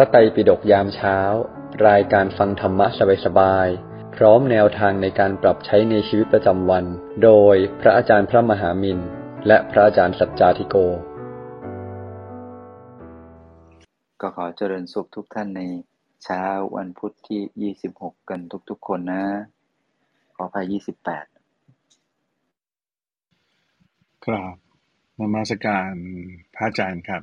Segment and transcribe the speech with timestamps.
[0.00, 1.16] ระไตรปิฎกยามเช้า
[1.88, 2.86] รายการฟังธรรมะ
[3.24, 6.84] สบายๆ พร้อมแนวทางในการปรับใช้ในชีวิตประจำวัน
[7.24, 8.98] โดยพระอาจารย์พระมหามิน
[9.46, 10.76] และพระอาจารย์สัจจาธิโก
[14.20, 15.62] ก็ขอเจริญสุขทุกท่านใน
[16.24, 16.42] เช้า
[16.76, 18.40] วันพุธที่ 26 กัน
[18.70, 19.24] ทุกๆ คนนะ
[20.36, 21.34] ขออภัย28
[24.24, 24.54] ครับ
[25.18, 25.92] นมัสการ
[26.54, 27.22] พระอาจารย์ครับ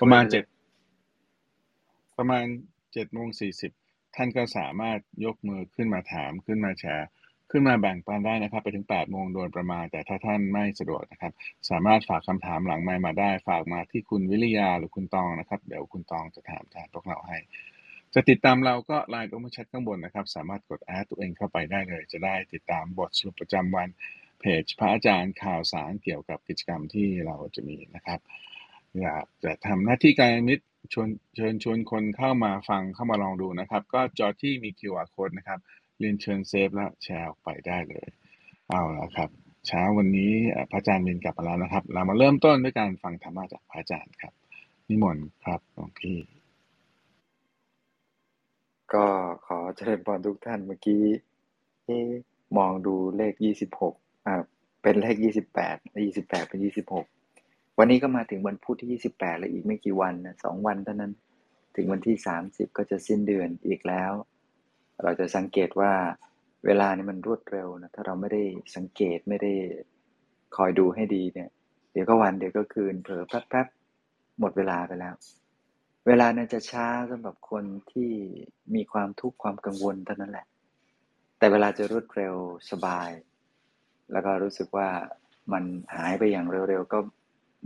[0.00, 0.44] ประมาณถ้วยเจ็ด
[2.18, 2.44] ประมาณ
[2.92, 3.72] เจ็ดโมงสี่สิบ
[4.16, 7.08] ท่านก็สามารถยกมือขึ้นมาถามขึ้นมาแชร์
[7.50, 11.32] ขึ้นมาแบ่งปันได้นะครับ ไปถึงแปดโมงโดยประมาณ แต่ถ้าท่านไม่สะดวกนะครับ
[11.70, 17.38] สามารถฝากคำถามหลังไมค์มาได้ ฝากมาที่คุณวิริยาหรือคุณตองนะครับ เดี๋ยวคุณตองจะถามแทนพวกเราให้
[18.14, 23.88] จะติดตามเราก็ไลน์โอมาชัดข้างบนนะครับ สามารถกดแอดตัวเองเข้าไปได้เลย จะได้ติดตามบทสรุปประจำวัน
[24.40, 28.20] เพจพระอาจารย์ข่าวสารเกี่ยวกับกิจกรรมที่เราจะมีนะครับ
[29.02, 35.58] อยากจะทำหน้าที่การมิตรชวนเชิญชวนคนเข้ามาฟังเข้ามาลองดูนะครับ ก็จอที่มี QR code นะครับ
[35.98, 38.06] เรียนเชิญเซฟและแชร์ออกไปได้เลย
[38.68, 39.30] เอาละครับ
[39.66, 40.32] เช้าวันนี้
[40.70, 44.32] พระอาจารย์มินกลับมาแล้วนะครับ เรามาเริ่มต้นด้วยการฟังธรรมะจากพระอาจารย์ครับ
[44.88, 46.18] นิมนต์ครับหลวงพี่
[48.94, 49.06] ก็
[49.46, 51.02] ขอเจริญพรทุกท่านเมื่อกี้
[52.58, 53.34] มองดูเลข
[53.80, 54.34] 26อ่า
[54.82, 55.16] เป็นเลข
[55.54, 57.17] 28และ28เป็น26
[57.80, 61.12] วันนี้ก็มาถึงวันพุธที่ 28 แล้วอีกไม่กี่วันนะสองวันเท่านั้น
[61.76, 64.12] ถึงวันที่ 30 ก็จะสิ้นเดือนอีกแล้ว
[65.02, 65.92] เราจะสังเกตว่า
[66.66, 68.42] เวลานี่มันรวดเร็วนะ ถ้าเราไม่ได้
[68.76, 69.52] สังเกตไม่ได้
[70.56, 71.50] คอยดูให้ดีเนี่ย
[71.92, 75.14] เดี๋ยวก็วันเดี๋ยวก็คืน เผลอแป๊บๆ หมดเวลาไปแล้ว
[76.06, 78.10] เวลาเนี่ยจะช้าสำหรับคนที่
[78.74, 80.46] มีความทุกข์ความกังวลเท่านั้นแหละ
[81.38, 82.34] แต่เวลาจะรวดเร็ว
[82.70, 83.10] สบาย
[84.12, 84.88] แล้วก็รู้สึกว่า
[85.52, 85.64] มัน
[85.96, 86.98] หายไปอย่างเร็วๆ ก็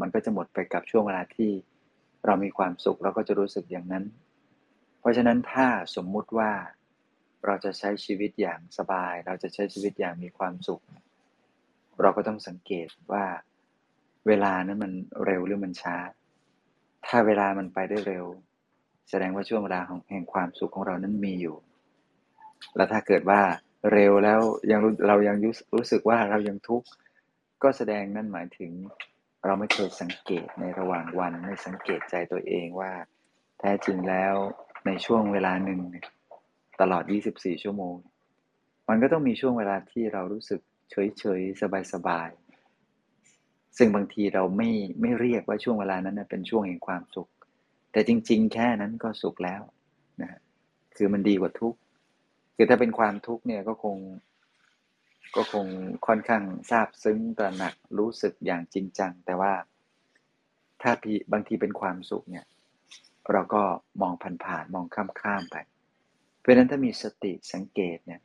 [0.00, 1.50] มันก็จะหมดไปกับช่วงเวลาที่
[2.26, 4.04] เรามีความสุขเราก็จะรู้สึกอย่างนั้น
[5.00, 5.66] เพราะฉะนั้นถ้า
[5.96, 6.50] สมมุติว่า
[7.46, 10.82] เราจะใช้ชีวิตอย่างสบาย เราจะใช้ชีวิตอย่างมีความสุข
[12.02, 13.24] เราก็ต้องสังเกตว่า
[14.26, 14.92] เวลานั้นมัน
[15.24, 15.96] เร็วหรือมันช้า
[17.06, 18.26] ถ้าเวลามันไปได้เร็ว
[19.10, 21.56] แสดงว่าช่วงเวลาของแห่งความสุขของเรานั้นมีอยู่
[22.76, 23.40] แล้วถ้าเกิดว่า
[23.92, 25.36] เร็วแล้วยังเรายัง
[25.76, 26.86] รู้สึกว่าเรายังทุกข์
[27.62, 28.70] ก็แสดงนั่นหมายถึง
[29.46, 32.92] เราไม่เคยสังเกตในระหว่างวันไม่สังเกตใจตัวเองว่า
[33.60, 34.34] แท้จริงแล้ว
[34.86, 35.80] ในช่วงเวลาหนึ่ง
[36.80, 37.04] ตลอด
[37.34, 37.96] 24 ชั่วโมง
[38.88, 40.60] มันก็ต้องมีช่วงเวลาที่เรารู้สึก
[40.90, 42.28] เฉยเฉยสบายสบาย
[43.76, 44.70] ซึ่งบางทีเราไม่
[45.00, 47.30] ไม่เรียกว่าช่วงเวลานั้นเป็นช่วงแห่งความสุข
[47.92, 49.62] แต่จริง ๆ แค่นั้นก็สุขแล้ว
[50.20, 50.40] นะฮะ
[50.96, 51.78] คือมันดีกว่าทุกข์
[52.56, 53.96] คือถ้าเป็นความทุกข์เนี่ยก็คง
[55.36, 55.66] ก็คง
[56.06, 59.52] ค่อนข้างซาบซึ้งตระหนักรู้สึกอย่างจริงจัง แต่ว่า
[60.82, 62.46] ถ้าพี่บางทีเป็นความสุขเนี่ย
[63.32, 63.62] เราก็
[64.02, 65.56] มองผ่านๆมองข้ามๆไป
[66.40, 68.20] เพราะฉะนั้นถ้ามีสติสังเกตเนี่ย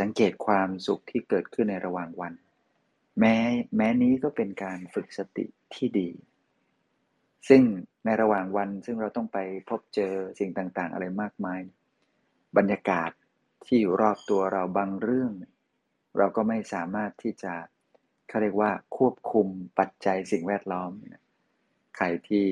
[0.00, 2.32] สังเกตความสุขที่เกิดขึ้นในระหว่างวัน
[3.20, 3.36] แม้
[3.76, 6.10] แม้นี้ก็เป็นการฝึกสติที่ดี
[7.48, 7.62] ซึ่ง
[8.04, 9.38] ในระหว่างวันซึ่งเราต้องไป
[9.68, 11.60] พบเจอสิ่งต่างๆ อะไรมากมาย
[12.56, 13.10] บรรยากาศ
[13.66, 17.54] ที่อยู่รอบตัวเราบางเรื่องเเราก็ไม่สามารถที่จะ
[18.28, 19.46] เขาเรียกว่าควบคุม
[19.78, 20.90] ปัจจัยสิ่งแวดล้อม
[21.96, 22.46] ใครที่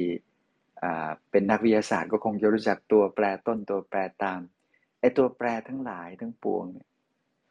[1.31, 4.41] เป็นนักวิทยาศาสตร์ก็คงจะรู้จักตัวแปรต้นตัวแปรตาม
[5.01, 6.89] ไอตัวแปรทั้งหลายทั้งปวงเนี่ย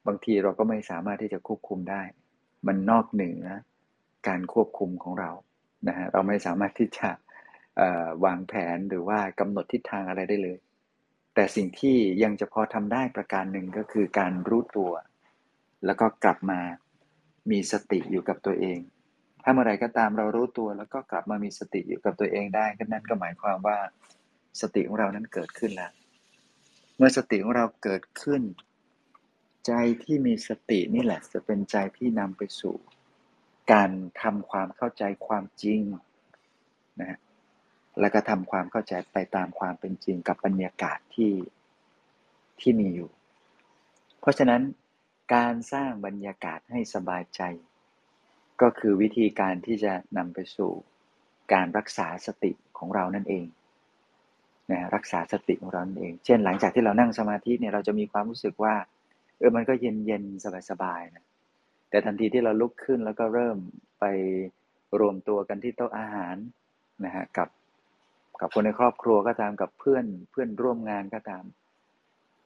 [0.07, 2.01] บางทีเราก็ไม่สามารถที่จะควบคุมได้
[2.67, 3.43] มันนอกเหนือ
[4.27, 5.31] การควบคุมของเรา
[5.87, 7.09] นะฮะเราไม่สามารถที่จะ
[8.25, 10.57] วางแผนหรือว่ากำหนดทิศทางอะไรได้เลย
[11.33, 14.91] แต่สิ่งที่ยังจะพอทำได้ประการหนึ่งก็คือการรู้ตัว
[15.85, 16.59] แล้วก็กลับมา
[17.51, 18.79] มีสติอยู่กับตัวเอง
[19.43, 23.77] ถ้าเมื่อไรก็ตามเรารู้ตัว แล้วก็กลับมามีสติอยู่กับตัวเองได้ก็นั่นก็หมายความว่า
[24.61, 25.91] สติของเรานั้นเกิดขึ้นแล้ว
[26.97, 28.41] เมื่อสติของเราเกิดขึ้น
[29.67, 29.73] ใจ
[30.03, 32.75] ที่มีสตินี่แหละ จะเป็นใจที่นำไปสู่
[33.71, 33.89] การ
[34.21, 35.81] ทำความเข้าใจความจริง
[36.99, 37.19] นะฮะ
[37.99, 41.33] แล้วก็ทำความเข้าใจไปตามความเป็นจริงกับบรรยากาศที่
[42.59, 43.09] ที่มีอยู่
[44.19, 44.61] เพราะฉะนั้น
[45.33, 47.41] การสร้างบรรยากาศให้สบายใจ
[48.61, 50.71] ก็คือวิธีการที่จะนำไปสู่
[51.53, 53.45] การรักษาสติของเรานั่นเอง
[54.71, 58.75] นะรักษาสติของเราเอง เช่น หลังจากที่เรานั่งสมาธิเนี่ยเราจะมีความรู้สึกว่า
[59.37, 61.25] เออมันก็เย็นเย็นสบายสบายนะ
[61.89, 63.57] แต่ทันทีที่เราลุกขึ้นแล้วก็เริ่ม
[63.99, 64.05] ไป
[64.99, 66.35] รวมตัวกันที่โต๊ะอาหาร
[67.05, 67.49] นะฮะกับ
[68.41, 71.43] กับคนในครอบครัวก็ตามกับเพื่อนเพื่อนร่วมงานก็ตาม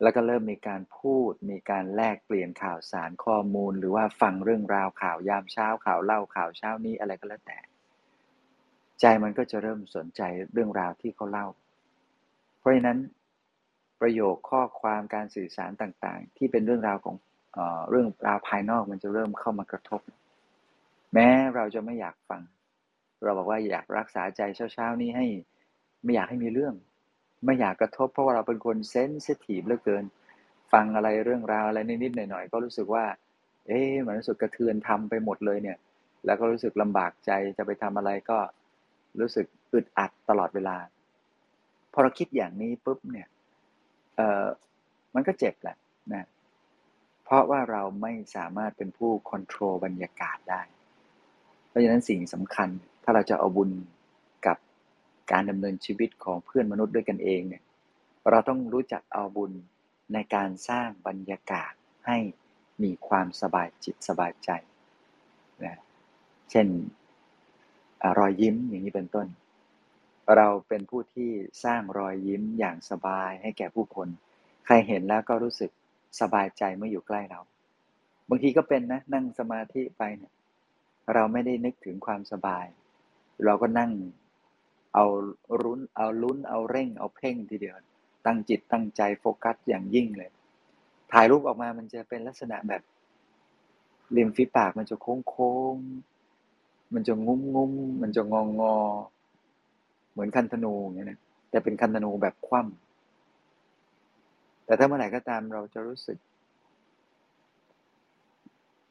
[0.01, 7.60] แล้วก็เริ่มมีการพูด มีการแลกเปลี่ยนข่าวสารข้อมูล หรือว่าฟังเรื่องราวข่าวยามเช้าข่าวเล่าข่าวเช้านี้อะไรก็แล้วแต่
[9.01, 10.22] ใจมันก็จะเริ่มสนใจ
[10.54, 11.48] เรื่องราวที่เขาเล่า
[12.60, 13.00] เพราะฉะนั้น
[14.01, 17.16] ประโยคข้อความการสื่อสารต่างๆ ที่เป็นเรื่องราวของ
[17.54, 20.01] เออเรื่องราวภายนอกมันจะเริ่มเข้ามากระทบ
[21.13, 22.42] แม้เราจะไม่อยากฟัง
[23.24, 25.25] เราบอกว่าอยากรักษาใจเช้าๆนี้ให้
[26.04, 26.74] ไม่อยากให้มีเรื่อง
[27.45, 30.03] ไม่อยากกระทบเพราะว่าเราเป็นคนเซนซิทีฟเหลือเกิน
[30.74, 33.06] ฟังอะไรเรื่องราวอะไรนิดๆหน่อยๆก็รู้สึกว่า
[33.68, 35.77] เอ๊ะมันรู้สึกกระเทือนทำไปหมดเลยเนี่ย
[36.25, 38.39] แล้วก็รู้สึกลำบากใจจะไปทำอะไรก็
[39.19, 40.77] รู้สึกอึดอัดตลอดเวลา
[41.94, 43.27] พอเราคิดอย่างนี้ปุ๊บเนี่ย
[44.15, 44.45] เออ
[45.15, 45.77] มันก็เจ็บแหละ
[46.13, 46.25] นะ
[47.24, 50.62] เพราะว่าเราไม่สามารถเป็นผู้ควบคุมบรรยากาศได้
[51.68, 52.69] เพราะฉะนั้นสิ่งสำคัญ
[53.03, 53.69] ถ้าเราจะเอาบุญ
[55.31, 57.63] การดำเนินชีวิตของเพื่อนมนุษย์ด้วยกันเองเนี่ย
[58.29, 59.51] เราต้องรู้จักเอาบุญ
[60.13, 61.71] ในการสร้างบรรยากาศ
[62.07, 62.17] ให้
[62.83, 64.49] มีความสบายจิตสบายใจ
[65.65, 65.77] นะ
[66.51, 66.67] เช่น
[68.19, 69.27] รอยยิ้มอย่างนี้เป็นต้น
[70.35, 71.31] เราเป็นผู้ที่
[71.63, 74.07] สร้างรอยยิ้มอย่างสบายให้แก่ผู้คน
[74.65, 75.71] ใครเห็นแล้วก็รู้สึก
[76.21, 77.39] สบายใจเมื่ออยู่ใกล้เรา
[78.29, 80.33] บางทีก็เป็นนะนั่งสมาธิไปเนี่ย
[81.13, 82.65] เราไม่ได้นึกถึงความสบาย
[83.45, 83.91] เราก็นั่ง
[84.94, 85.06] เอา
[85.63, 87.75] รุ้นเอาลุ้นเอาเร่ง เอาเพ่งทีเดียว
[88.25, 90.31] ตั้งจิตตั้งใจโฟกัสอย่างยิ่งเลย
[91.12, 92.81] ถ่ายรูปออกมามันจะเป็นลักษณะแบบ
[94.15, 95.75] ริมฝีปากมันจะโค้งโค้ง
[96.94, 98.75] มันจะงุ้มงุ้มมันจะงองงอ
[100.12, 101.19] เหมือนคันธนูอย่างนี้นะ
[101.50, 106.18] แต่เป็นคันธนูแบบคว่ำแต่ถ้าเมื่อไหร่ก็ตามเราจะรู้สึก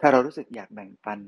[0.01, 1.19] ถ้าเรารู้สึกอยากแบ่งปัน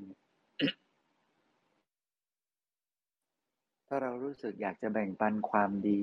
[3.92, 6.00] ถ้าเรารู้สึกอยากจะแบ่งปันความดี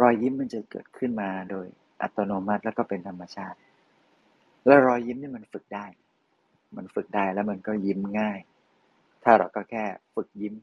[0.00, 1.66] รอยยิ้มมันจะเกิดขึ้นมาโดย
[2.02, 3.58] อัตโนมัติแล้วก็เป็นธรรมชาติ
[4.66, 5.86] แล้วรอยยิ้มนี่มันฝึกได้
[6.76, 8.38] มันฝึกได้แล้วมันก็ยิ้มง่าย
[9.24, 9.84] ถ้าเราก็แค่
[10.14, 10.54] ฝึกยิ้ม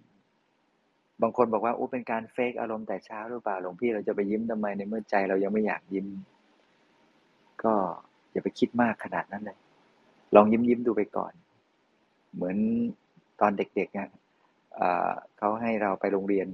[1.21, 6.07] บางคนบอกว่าโอ้เป็นการเฟกอารมณ์แต่เช้าหรือเปล่าหลวงพี่เราจะไปยิ้มทำไมในเมื่อใจเรายังไม่อยากยิ้ม
[7.63, 7.73] ก็
[8.31, 9.57] อย่าไปคิดมากขนาดนั้นเลย
[10.35, 11.33] ลองยิ้มยิ้มดูไปก่อน
[12.33, 12.57] เหมือน
[13.41, 14.09] ตอนเด็กๆเนี่ย
[15.38, 16.45] เขาให้เราไปโรงเรียน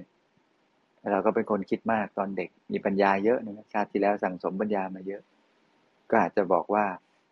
[1.12, 5.22] เราก็เป็นคนคิดมากตอนเด็ก มีปัญญาเยอะนะชาติที่แล้วสั่งสมปัญญามาเยอะ
[6.10, 6.86] ก็อาจจะบอกว่า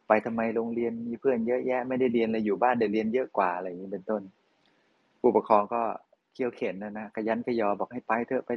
[0.08, 4.22] ไปทำไมโรงเรียนมีเพื่อนเยอะแยะไม่ได้เรียนเลยอยู่บ้านเดี๋ยวเรียนเยอะกว่าอะไรอย่างนี้เป็นต้น
[5.20, 5.82] ผู้ปกครองก็
[6.34, 8.52] เคี่ยวเข็นนะนะขยันขยอบอกให้ไปเถอะไป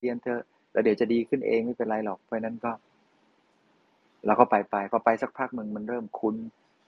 [0.00, 0.42] เรียนเถอะ
[0.72, 2.72] แล้วเดี๋ยวจะดีขึ้นเองไม่เป็นไรหรอกเพราะนั้นก็
[4.26, 6.36] เราก็ไปไปพอไปสักพักมึงมันเริ่มคุ้น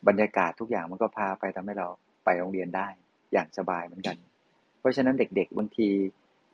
[0.08, 1.88] บรรยากาศทุกอย่างมันก็พาไปทำให้เรา
[2.24, 2.88] ไปโรงเรียนได้
[3.32, 4.16] อย่างสบายเหมือนกัน
[4.80, 5.88] เพราะฉะนั้นเด็กๆบางที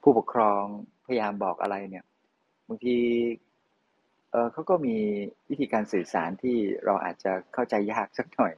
[0.03, 0.63] ผู้ปกครอง
[1.07, 2.05] พยายามบอกอะไรเนี่ย
[2.69, 2.99] บางที
[4.31, 4.97] เออเขาก็มี
[5.51, 8.55] วิธีการสื่อสารที่เราอาจจะเข้าใจยากสักหน่อย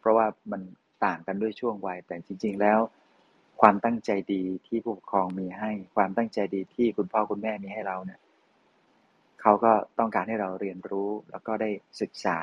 [0.00, 0.62] เพราะว่ามัน
[1.04, 2.78] ต่างกันด้วยช่วงวัยแต่จริง ๆ แล้ว
[3.60, 8.20] ความตั้งใจดีที่ผู้ปกครองมีให้ ความตั้งใจดีที่คุณพ่อคุณแม่มีให้เราเนี่ย
[9.40, 11.70] เขาก็ต้องการให้เราเรียนรู้แล้วก็ได้
[12.00, 12.38] ศึกษา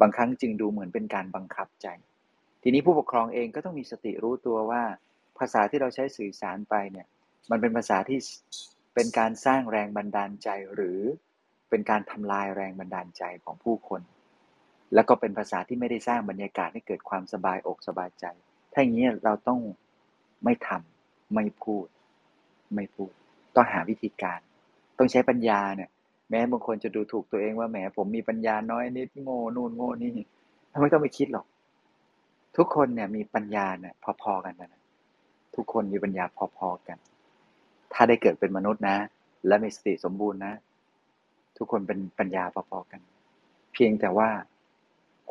[0.00, 1.86] บางครั้งจึงดูเหมือนเป็นการบังคับใจ
[2.66, 4.82] ทีนี้ผู้ปกครองเองก็ต้องมีสติรู้ตัวว่า
[5.38, 7.06] ภาษาที่เราใช้สื่อสารไปเนี่ย
[7.50, 8.18] มันเป็นภาษาที่
[8.94, 11.00] เป็นการสร้างแรงบันดาลใจหรือ
[11.70, 14.02] เป็นการทำลายแรงบันดาลใจของผู้คน
[14.94, 18.24] แล้วก็เป็นภาษาที่ไม่ได้สร้างบรรยากาศให้เกิดความสบายอกสบายใจ
[18.72, 19.60] ถ้าอย่างนี้เราต้อง
[20.44, 21.86] ไม่ทำไม่พูด
[22.74, 23.10] ไม่พูด
[23.54, 24.40] ต้องหาวิธีการ
[24.98, 25.90] ต้องใช้ปัญญาเนี่ย
[26.30, 30.10] แม้บางคนจะดูถูกตัวเองว่าแหมผมมีปัญญาน้อยนิดโง่นู่นโง่นี่
[30.72, 31.46] ทำไมต้องไปคิดหรอก
[32.56, 34.82] ทุกคนเนี่ยมีปัญญาเนี่ยพอๆกันนะ
[35.54, 36.24] ทุกคนมีปัญญา
[36.58, 36.98] พอๆกัน
[37.92, 38.98] ถ้าได้เกิดเป็นมนุษย์นะ
[39.46, 40.54] และมีสติสมบูรณ์นะ
[41.56, 43.00] ทุกคนเป็นปัญญาพอๆกัน
[43.72, 44.30] เพียงแต่ว่า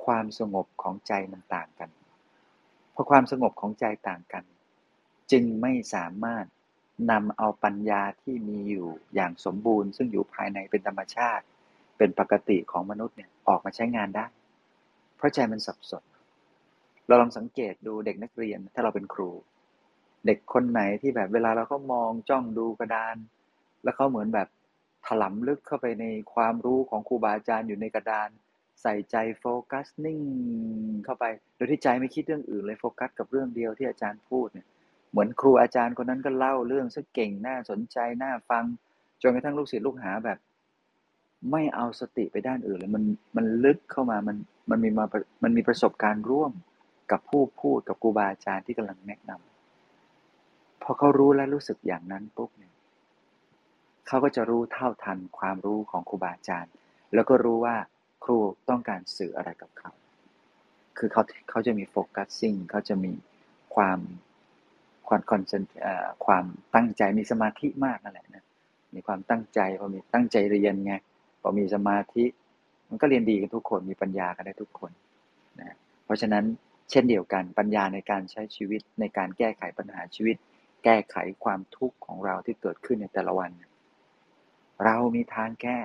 [0.04, 1.90] ความสงบของใจมันต่างกัน
[2.92, 4.44] เพราะความสงบของใจต่างกัน
[5.32, 6.46] จึงไม่สามารถ
[7.12, 11.44] นำเอาปัญญาที่มีอยู่อย่างสมบูรณ์ ซึ่งอยู่ภายในเป็นธรรมชาติ
[11.98, 14.26] เป็นปกติของมนุษย์เนี่ยออกมาใช้งานได้
[15.18, 16.04] เพราะใจมันสับสน
[17.08, 19.32] เราลองสังเกตดูเด็กนักเรียน ถ้าเราเป็นครู
[20.26, 23.16] เด็กคนไหนที่แบบเวลาเราก็มองจ้องดูกระดาน
[23.84, 24.48] แล้วเขาเหมือนแบบ
[25.08, 28.30] ถลำลึกเข้าไปในความรู้ของครูบาอาจารย์อยู่ในกระดาน
[28.82, 30.20] ใส่ใจโฟกัสนิ่ง
[31.06, 34.68] เข้าไป โดยที่ใจไม่คิดเรื่องอื่นเลยโฟกัสกับเรื่องเดียวที่อาจารย์พูดเนี่ย
[35.12, 38.66] เหมือนครูอาจารย์คนนั้นก็เล่าเรื่องซึ่งเก่งน่าสนใจน่าฟัง
[39.22, 40.38] จนกระทั่งลูกศิษย์ลูกหาแบบ
[41.52, 43.04] ไม่เอาสติไปด้านอื่นเลยมัน
[43.38, 44.38] มันลึกเข้ามามัน
[44.70, 45.06] มันมีมา
[45.44, 46.52] มันมีประสบการณ์ร่วม
[47.12, 52.74] กับผู้พูดกับครูบาอาจารย์ที่กำลังแนะนำพอเขารู้และรู้สึกอย่างนั้นปุ๊บเนี่ย
[54.08, 56.72] เขาก็จะรู้เท่าทันความรู้ของครูบาอาจารย์
[57.14, 57.76] แล้วก็รู้ว่า
[58.24, 58.38] ครู
[58.70, 59.92] ต้องการสื่ออะไรกับเขา
[60.98, 63.14] คือเขาเขาจะมีโฟกัสซิ่งเขาจะมี
[63.76, 64.00] ความ
[65.08, 65.64] ความคอนเซน
[66.26, 66.46] ความ
[66.76, 68.44] ตั้งใจมีสมาธิมากนั่นแหละนะ
[68.96, 70.94] มีความตั้งใจพอมีตั้งใจเรียนไง
[71.42, 72.24] พอมีสมาธิ
[72.90, 74.92] มันก็เรียนดีกันทุกคนมีปัญญากันได้ทุกคน
[75.60, 76.46] นะเพราะฉะนั้น
[76.90, 80.36] เช่นเดียวกันปัญญาในการใช้ชีวิตในการแก้ไขปัญหาชีวิต
[80.84, 83.52] แก้ไขความทุกข์ของเราที่เกิดขึ้นในแต่ละวัน
[84.86, 85.80] เรามีทางแก้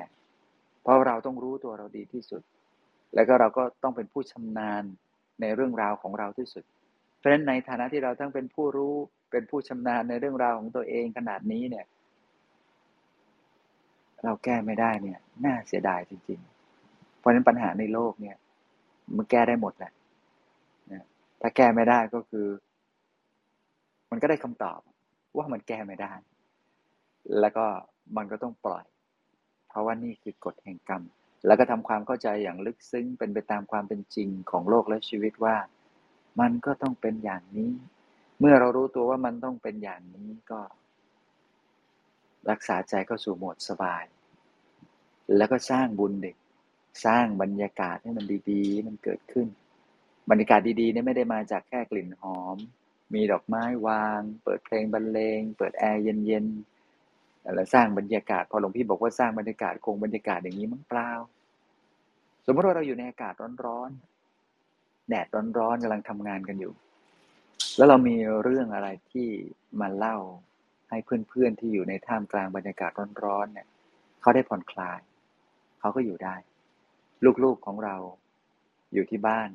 [0.82, 2.42] เพราะเราต้องรู้ตัวเราดีที่สุด
[3.14, 4.82] แล้วก็เราก็ต้องเป็นผู้ชำนาญ
[5.40, 6.64] ในเรื่องราวของเราที่สุด
[7.18, 8.94] เพราะฉะนั้นในฐานะที่เราทั้งเป็นผู้รู้
[9.30, 11.86] เป็นผู้ชำนาญในเรื่องราวของตัวเองขนาดนี้เนี่ย
[14.24, 16.40] เราแก้ไม่ได้เนี่ย น่าเสียดายจริง
[16.80, 18.36] ๆ เพราะฉะนั้นปัญหาในโลกเนี่ย
[19.16, 19.92] มันแก้ได้หมดแหละ
[21.40, 22.46] ถ้าแก้ไม่ได้ก็คือ
[24.10, 24.80] มันก็ได้คำตอบ
[25.36, 26.12] ว่ามันแก้ไม่ได้
[27.40, 27.66] แล้วก็
[28.16, 28.84] มันก็ต้องปล่อย
[29.68, 31.02] เพราะว่านี่คือกฎแห่งกรรม
[31.46, 35.56] แล้วก็ทำความเข้าใจอย่างลึกซึ้งเป็นไปตามความเป็นจริงของโลกและชีวิตว่า
[36.40, 37.70] มันก็ต้องเป็นอย่างนี้
[38.40, 40.60] เมื่อเรารู้ตัวว่ามันต้องเป็นอย่างนี้ก็
[42.50, 44.04] รักษาใจเข้าสู่โหมดสบาย
[45.36, 46.36] แล้วก็สร้างบุญเด็ก
[47.04, 49.46] สร้างบรรยากาศให้มันดีๆ มันเกิดขึ้น
[50.30, 52.56] บรรยากาศดีๆเนี่ยไม่ได้มาจากแค่กลิ่นหอม
[53.14, 61.10] มีดอกไม้วาง เปิดเพลงบรรเลง เปิดแอร์เย็นๆอะไรสร้างบรรยากาศ พอหลวงพี่บอกว่าสร้างบรรยากาศคงบรรยากาศอย่างนี้มั้งเปล่า
[62.46, 63.34] สมมติว่าเราอยู่ในอากาศ
[63.66, 65.26] ร้อนๆ แดด
[65.58, 66.72] ร้อนๆกำลังทำงานกันอยู่
[67.76, 69.28] แล้วเรามีเรื่องอะไรที่
[69.80, 70.16] มาเล่า
[70.90, 72.90] ให้เพื่อนๆที่อยู่ในท่ามกลางบรรยากาศ
[73.24, 73.66] ร้อนๆเนี่ย
[74.20, 75.00] เขาได้ผ่อนคลาย
[75.80, 76.36] เขาก็อยู่ได้
[77.44, 77.96] ลูกๆของเรา
[78.92, 79.50] อยู่ที่บ้าน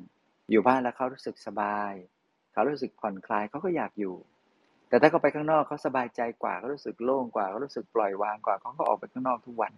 [0.50, 1.92] อยู่บ้านแล้วเขารู้สึกสบาย
[2.52, 4.14] เขารู้สึกผ่อนคลายเขาก็อยากอยู่
[4.88, 9.72] แต่ถ้าเขาไปข้างนอกเขาสบายใจกว่าเขารู้สึกโล่งกว่าเขารู้สึกปล่อยวางกว่าเขาก็ออกไปข้างนอกทุกวัน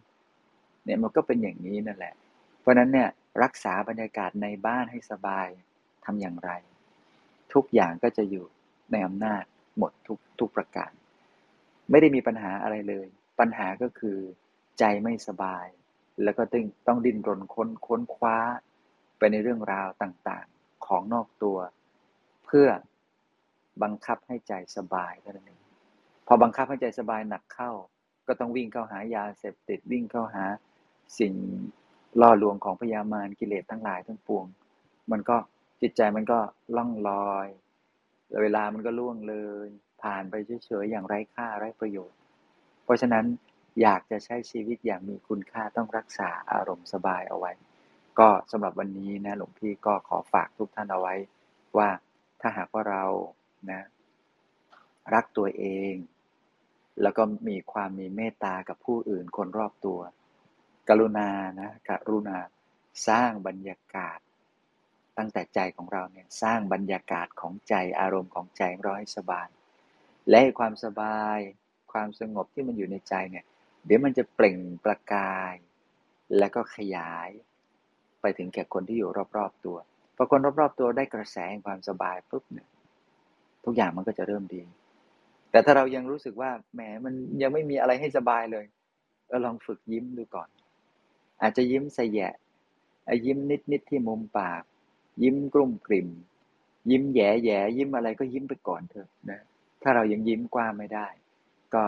[0.85, 2.15] เนี่ยมันก็เป็นอย่างนี้นั่นแหละ
[2.61, 3.09] เพราะนั้นเนี่ย
[3.43, 5.49] รักษาบรรยากาศในบ้านให้สบาย
[6.05, 6.51] ทำอย่างไร
[7.53, 8.45] ทุกอย่างก็จะอยู่
[8.93, 9.45] ในอำนาจ
[9.79, 10.91] หมดทุกทุกประการ
[11.91, 13.07] ไม่ได้มีปัญหาอะไรเลย
[13.41, 14.19] ปัญหาก็คือ
[14.79, 15.67] ใจไม่สบาย
[16.23, 18.37] แล้วก็ต้องต้องดิ้นรนค้นค้นคว้า
[19.19, 20.47] ไปในเรื่องราวต่าง
[20.89, 21.59] ของนอกตัว
[22.47, 22.69] เพื่อ
[23.83, 25.61] บังคับให้ใจสบายเท่านั้นเอง
[26.27, 27.71] พอบังคับให้ใจสบายหนักเข้า
[28.27, 30.45] ก็ต้องวิ่งเข้าหายาเสพติดวิ่งเข้าหา
[31.19, 31.35] สิ่ง
[32.21, 34.47] ล่อลวงของพยามารกิเลสทั้งหลายทั้งปวง
[35.11, 35.37] มันก็
[35.83, 36.39] จิตใจมันก็
[36.77, 37.47] ล่องลอย
[38.43, 39.67] เวลามันก็ล่วงเลย
[40.03, 42.19] ผ่านไปเฉยๆอย่างไร้ค่าไร้ประโยชน์
[42.85, 43.25] เพราะฉะนั้น
[43.83, 47.53] อยากจะใช้ชีวิตอย่างมีคุณค่าต้องรักษาอารมณ์สบายเอาไว้
[48.19, 51.15] ก็สำหรับวันนี้นะหลวงพี่ก็ขอฝากทุกท่านเอาไว้
[51.77, 51.89] ว่า
[52.41, 53.05] ถ้าหากว่าเรา
[53.71, 53.83] นะ
[55.15, 55.95] รักตัวเอง
[57.03, 60.01] แล้วก็มีความมีเมตตากับผู้อื่นคนรอบตัว
[60.89, 61.29] กรุณา
[61.61, 62.39] นะกรุณา
[63.09, 64.19] สร้างบรรยากาศ
[65.19, 69.49] ตั้งแต่ใจของเราเนี่ยสร้างบรรยากาศของใจอารมณ์ของใจของเราให้สบาย
[70.31, 71.39] และความสบาย
[71.93, 73.45] ความสงบที่มันอยู่ในใจเนี่ย
[73.85, 75.55] เดี๋ยวมันจะเปล่งประกาย
[76.39, 77.29] และก็ขยาย
[78.27, 79.77] ไปถึงแก่คนที่อยู่รอบๆตัว
[80.17, 82.69] พอคนรอบๆตัวได้กระแสแห่งความสบายปุ๊บเนี่ย
[83.65, 84.63] ทุกอย่างมันก็จะเริ่มดี
[85.51, 88.65] แต่ถ้าเรายังรู้สึกว่าแหมมันยังไม่มีอะไรให้สบายเลย
[89.29, 90.49] เออลองฝึกยิ้มดูก่อน
[91.43, 92.35] อาจจะยิ้มใส่แยะ
[93.27, 93.39] ยิ้ม
[93.73, 94.63] นิดๆที่มุมปาก
[95.23, 96.09] ยิ้มกลุ่มกลิ่ม
[96.91, 99.41] ยิ้มแย่แย่ยิ้มอะไรก็ยิ้มไปก่อนเถอะนะ
[99.83, 101.09] ถ้าเรายังยิ้มกว้างไม่ได้
[101.75, 101.85] ก็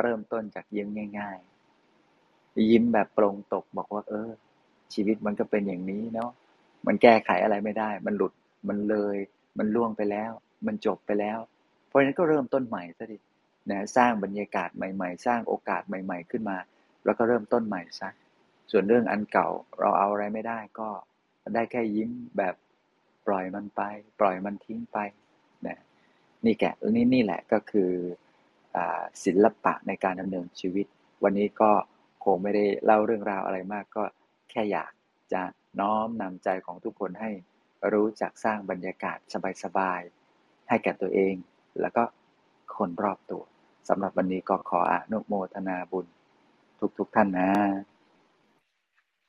[0.00, 4.30] เริ่มต้นจากยิ้มง่าย ๆ ยิ้มแบบโปรงตกบอกว่า เออ
[4.94, 6.30] ชีวิตมันก็เป็นอย่างนี้เนาะ
[6.86, 8.32] มันแก้ไขอะไรไม่ได้ มันหลุด
[8.68, 9.16] มันเลย
[9.58, 10.32] มันล่วงไปแล้ว
[10.66, 11.38] มันจบไปแล้ว
[11.86, 13.18] เพราะฉะนั้นก็เริ่มต้นใหม่ซะดิ
[13.70, 16.58] นะสร้างบรรยากาศใหม่ ๆ สร้างโอกาสใหม่ ๆ ขึ้นมา
[17.04, 18.10] แล้วก็เริ่มต้นใหม่ซะ
[18.70, 20.88] ส่วนเรื่องอันเก่าเราเอาอะไรไม่ได้ก็
[21.54, 22.54] ได้แค่ยิ้มแบบ
[23.26, 23.80] ปล่อยมันไป
[24.20, 24.98] ปล่อยมันทิ้งไป
[25.66, 25.78] นะ
[26.44, 26.64] นี่แก
[26.94, 27.90] นี่นี่แหละก็คือ
[28.76, 28.78] อ
[29.24, 30.86] ศิลปะในการดำเนินชีวิต
[31.22, 31.72] วันนี้ก็
[32.24, 34.04] คงไม่ได้เล่าเรื่องราวอะไรมากก็
[34.50, 34.92] แค่อยาก
[35.32, 35.42] จะ
[35.80, 37.30] น้อมนำใจของทุกคนให้
[37.92, 39.18] รู้จักสร้างบรรยากาศ
[39.64, 41.34] สบายๆ ให้แก่ตัวเอง
[41.80, 42.02] แล้วก็
[42.76, 43.42] คนรอบตัว
[43.88, 46.06] สำหรับวันนี้ก็ขออนุโมทนาบุญ
[46.98, 47.50] ทุกๆทท่านนะ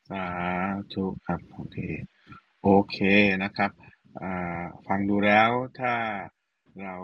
[0.10, 0.26] สา
[0.94, 1.78] ธุครับโอเค
[2.64, 2.98] โอเค
[3.44, 3.72] นะครับ
[4.88, 5.50] ฟังดูแล้ว
[5.80, 5.94] ถ้า
[6.84, 6.96] เรา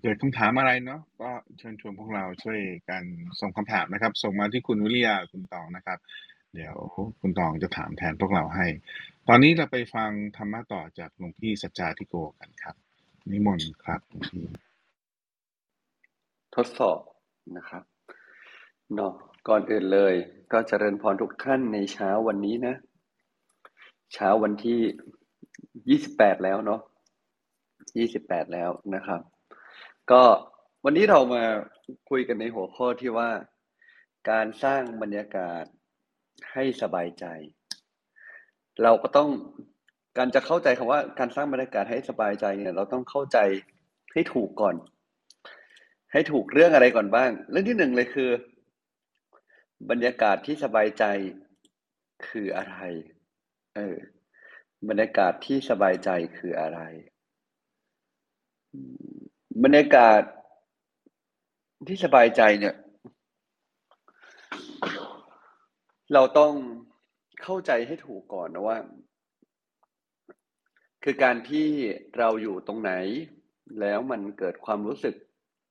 [0.00, 3.02] เกิดคำถามอะไรเนาะก็เชิญชวนพวกเราช่วยกัน
[3.40, 5.98] ส่งคำถามนะครับ ส่งมาที่คุณวิริยาคุณตองนะครับ
[6.56, 6.76] เดี๋ยว
[7.20, 8.66] คุณตองจะถามแทนพวกเราให้
[9.28, 12.76] ตอนนี้เราไปฟังธรรมะต่อจากหลวงพี่สัจจาธิโกกันครับ
[13.30, 14.44] นิมนต์ครับหลวงพี่
[16.54, 16.98] ทดสอบ
[17.56, 17.82] นะครับ
[18.94, 19.12] เนาะ
[19.48, 20.14] ก่อนอื่นเลย
[20.52, 22.74] ก็เจริญพรทุกท่านในเช้าวันนี้นะ
[24.14, 24.80] เช้าวันที่
[25.90, 26.80] ยี่สิบแปดแล้วเนาะ
[27.98, 29.20] ยี่สิบแปดแล้วนะครับ
[30.10, 30.22] ก็
[30.84, 31.42] วันนี้เรามา
[32.10, 33.30] คุยกันในหัวข้อที่ว่า
[34.30, 35.64] การสร้างบรรยากาศ
[36.52, 37.24] ให้สบายใจ
[38.82, 39.30] เราก็ต้อง
[40.16, 43.38] การจะเข้าใจคำว่าการสร้างบรรยากาศให้สบายใจเนี่ย เราต้องเข้าใจ
[44.12, 44.76] ให้ถูกก่อน
[46.12, 48.30] ให้ถูกเรื่องอะไรก่อนบ้าง เรื่องที่หนึ่งเลยคือ
[49.90, 51.04] บรรยากาศที่สบายใจ
[52.28, 52.76] คืออะไร
[53.76, 53.96] เออ
[54.88, 56.80] บรรยากาศที่สบายใจคืออะไร
[59.64, 60.20] บรรยากาศ
[61.88, 62.74] ที่สบายใจเนี่ย
[66.12, 66.52] เราต้อง
[67.42, 68.78] เข้าใจให้ถูกก่อนนะว่า
[71.04, 71.68] คือการที่
[72.18, 72.92] เราอยู่ตรงไหน
[73.80, 75.14] แล้วมันเกิดความรู้สึก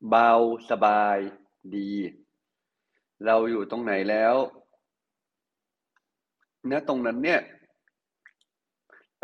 [0.09, 0.31] เบา
[0.69, 1.17] สบาย
[1.75, 1.91] ดี
[3.25, 4.35] เราอยู่ตรงไหนแล้ว
[6.71, 7.41] ณตรงนั้นเนี่ย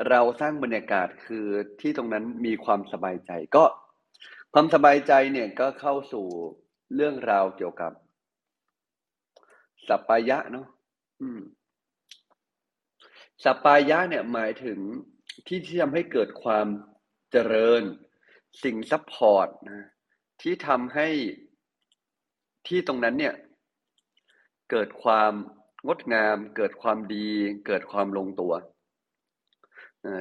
[0.09, 1.47] เราสร้างบรรยากาศคือ
[1.81, 3.65] ที่ตรงนั้นมีความสบายใจก็
[4.53, 6.25] ความสบายใจเนี่ยก็เข้าสู่
[6.95, 7.91] เรื่องราวเกี่ยวกับ
[9.87, 10.67] สัปปายะเนาะ
[13.43, 14.79] สัปปายะเนี่ยหมายถึง
[15.47, 16.67] ที่ที่ทำให้เกิดความ
[17.31, 17.83] เจริญ
[18.63, 19.87] สิ่ง support นะ
[20.41, 21.07] ที่ทำให้
[22.67, 23.35] ที่ตรงนั้นเนี่ย
[24.71, 25.33] เกิดความ
[25.87, 27.27] งดงาม เกิดความดี
[27.67, 28.53] เกิดความลงตัว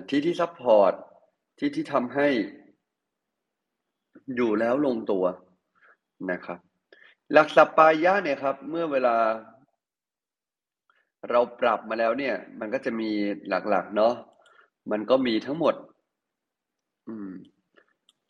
[0.09, 0.93] ที่ที่ support
[1.59, 2.29] ที่ที่ทำให้
[4.37, 5.25] อยู่แล้วลงตัว
[6.31, 6.59] นะครับ
[7.33, 9.17] หลักสัปปายะเนี่ยครับ เมื่อเวลา
[11.31, 13.11] เราปรับมาแล้วเนี่ย มันก็จะมี
[13.49, 14.15] หลักๆ เนาะ
[14.91, 15.75] มันก็มีทั้งหมด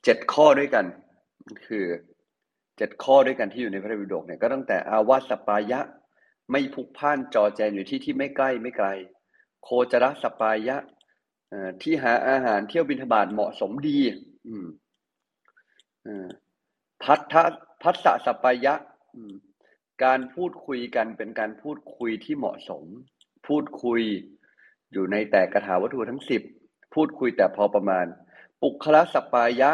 [0.04, 0.84] เจ็ดข้อด้วยกัน
[1.66, 1.84] คือ
[2.76, 5.80] เจ็ดข้อด้วยกันที่อยู่ในพระไตรปิฎกเนี่ยก็ตั้งแต่อาวาสสัปปายะ
[6.50, 8.88] ไม่พุกพ่านจอแจ อยู่ที่ที่ไม่ใกล้ไม่ไกล
[9.62, 10.76] โคจรสัปปายะ
[11.82, 13.98] ที่หาอาหารเที่ยวบิณฑบาตเหมาะสมดี
[14.46, 14.66] อืม
[17.02, 18.74] ภัสสะ ภัสสสัปปายะ
[20.04, 22.84] การพูดคุยกันเป็นการพูดคุยที่เหมาะสม
[23.46, 24.02] พูดคุย
[24.92, 26.42] อยู่ในแต่กระถาวัตถุทั้งสิบ
[26.94, 28.06] พูดคุยแต่พอประมาณ
[28.62, 29.70] ปุคละสปายะ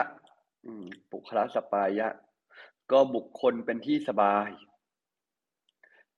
[1.10, 2.08] ปุคละสปายะ
[2.92, 4.48] ก็บุคคลเป็นที่สบาย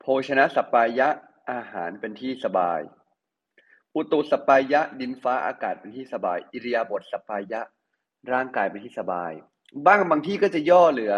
[0.00, 1.08] โภชนะสปายะ
[1.50, 2.80] อาหารเป็นที่สบาย
[3.94, 7.60] อุตุสปายะดินฟ้าอากาศเป็นที่สบาย อิริยาบถสปายะ
[8.32, 9.32] ร่างกายเป็นที่สบาย
[9.86, 11.14] บ้างบางที่ก็จะย่อเหลือ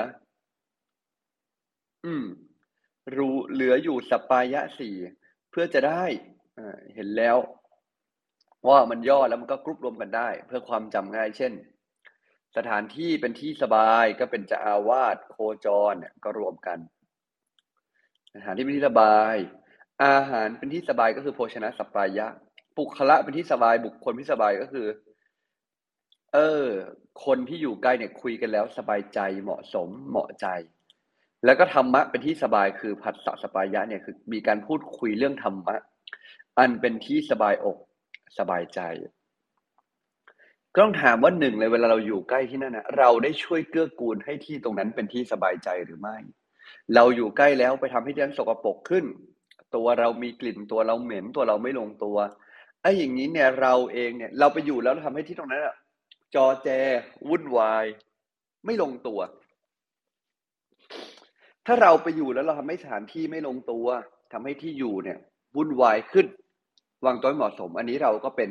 [2.05, 2.25] อืม
[3.19, 4.97] รู้เหลืออยู่สปายะสี่
[5.51, 6.05] เพื่อจะได้
[6.95, 7.37] เห็นแล้ว
[8.69, 11.53] ว่ามันย่อแล้วมันก็กรุ๊ปรวมกันได้ เพื่อความจำง่าย เช่น
[12.57, 16.79] สถานที่เป็นที่สบายก็เป็นจะอาวาสโคจรเนี่ยก็รวมกัน
[18.35, 19.35] สถานที่เป็นที่สบาย
[20.05, 22.27] อาหารเป็นที่สบายก็คือโภชนะสปายะ
[22.77, 24.87] ปุคละเป็นที่สบายบุคคลที่สบายก็คือ
[26.35, 26.67] เออ
[27.25, 30.47] คนที่อยู่ใกล้เนี่ยคุยกันแล้วสบายใจเหมาะสมเหมาะใจ
[31.45, 35.77] แล้วก็ธรรมะเป็นที่สบายคือผัสสะสปายะเนี่ยคือมีการพูดคุยเรื่องธรรมะ
[36.59, 37.77] อันเป็นที่สบายอก
[38.39, 38.81] สบายใจ
[40.75, 46.17] ก็ต้องถามว่าหนึ่งเลยเวลาเราอยู่ใกล้ที่นั่นนะเราได้ช่วยเกื้อกูลให้ที่ตรงนั้นเป็นที่สบายใจหรือไม่
[46.95, 49.05] เราอยู่ใกล้แล้วไปทำให้ที่นั้นสกปรกขึ้น
[49.75, 52.17] ตัวเรามีกลิ่นตัวเราเหม็นตัวเราไม่ลงตัว
[52.83, 55.77] ไอ้อย่างนี้เนี่ยเราเองเนี่ยเราไปอยู่แล้วทำให้ที่ตรงนั้นอะ
[56.35, 56.69] จอแจ
[57.29, 57.85] วุ่นวาย
[58.67, 59.19] ไม่ลงตัว
[61.67, 63.87] ถ้าเราไปอยู่แล้วเราทำให้สถานที่ไม่ลงตัว
[64.33, 65.19] ทำให้ที่อยู่เนี่ย
[65.57, 66.27] วุ่นวายขึ้น
[67.05, 68.51] วางตัวเหมาะสม อันนี้เราก็เป็น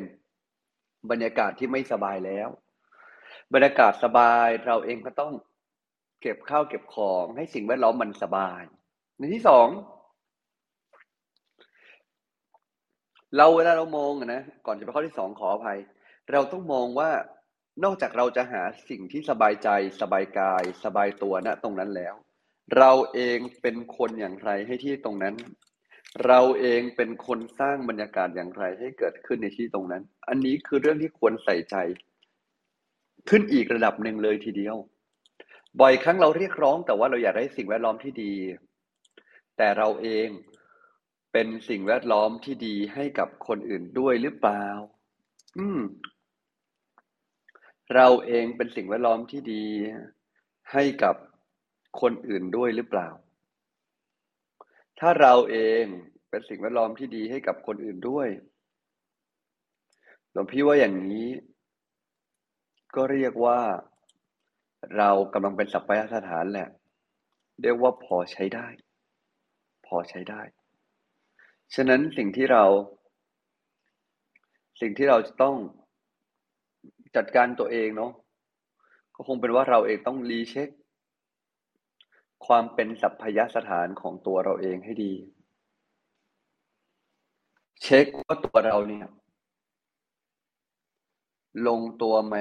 [1.10, 2.48] บรรยากาศที่ไม่สบายแล้ว
[3.54, 5.32] บรรยากาศสบายเราเองก็ต้อง
[6.22, 8.62] เก็บข้าวเก็บของให้สิ่งแวดล้อมมันสบาย
[9.18, 9.68] ในที่สอง
[13.36, 15.78] เราเวลาเรามองนะก่อนจะไปข้อที่สองขออภัย
[16.32, 17.10] เราต้องมองว่า
[17.84, 19.68] นอกจากเราจะหาสิ่งที่สบายใจ
[20.00, 22.14] สบายกาย สบายตัวณนะตรงนั้นแล้ว
[22.76, 25.34] เราเองเป็นคนอย่างไรให้ที่ตรงนั้น
[26.26, 31.76] เราเองเป็นคนสร้างบรรยากาศอย่างไรให้เกิดขึ้นในที่ตรงนั้น อันนี้คือเรื่องที่ควรใส่ใจ
[33.28, 34.76] ขึ้นอีกระดับหนึ่งเลยทีเดียว
[35.80, 38.34] บ่อยครั้งเราเรียกร้อง แต่ว่าเราอยากได้สิ่งแวดล้อมที่ดี
[39.56, 40.28] แต่เราเอง
[41.32, 44.66] เป็นสิ่งแวดล้อมที่ดีให้กับคนอื่นด้วยหรือเปล่า
[45.58, 45.80] อืม
[47.94, 49.64] เราเองเป็นสิ่งแวดล้อมที่ดี
[50.72, 51.14] ให้กับ
[52.00, 53.08] คนอื่นด้วยหรือเปล่า
[55.00, 55.84] ถ้าเราเอง
[56.30, 58.28] เป็นสิ่งแวดล้อมที่ดีให้กับคนอื่นด้วย
[60.32, 61.28] หลวงพี่ว่าอย่างนี้
[62.94, 63.60] ก็เรียกว่า
[64.96, 66.68] เรากำลังเป็นสัพพยสถานแหละ
[67.62, 68.66] เรียกว่าพอใช้ได้
[69.86, 70.42] พอใช้ได้
[71.74, 72.64] ฉะนั้นสิ่งที่เรา
[74.80, 75.56] สิ่งที่เราจะต้อง
[77.16, 78.12] จัดการตัวเองเนาะ
[79.14, 80.68] ก็คงเป็นว่าเราเองต้องรีเช็ค
[82.46, 85.12] ความเป็นสัพพยสถานของตัวเราเองให้ดี
[87.82, 89.06] เช็คว่าตัวเราเนี่ย
[91.66, 92.36] ลงตัวไหม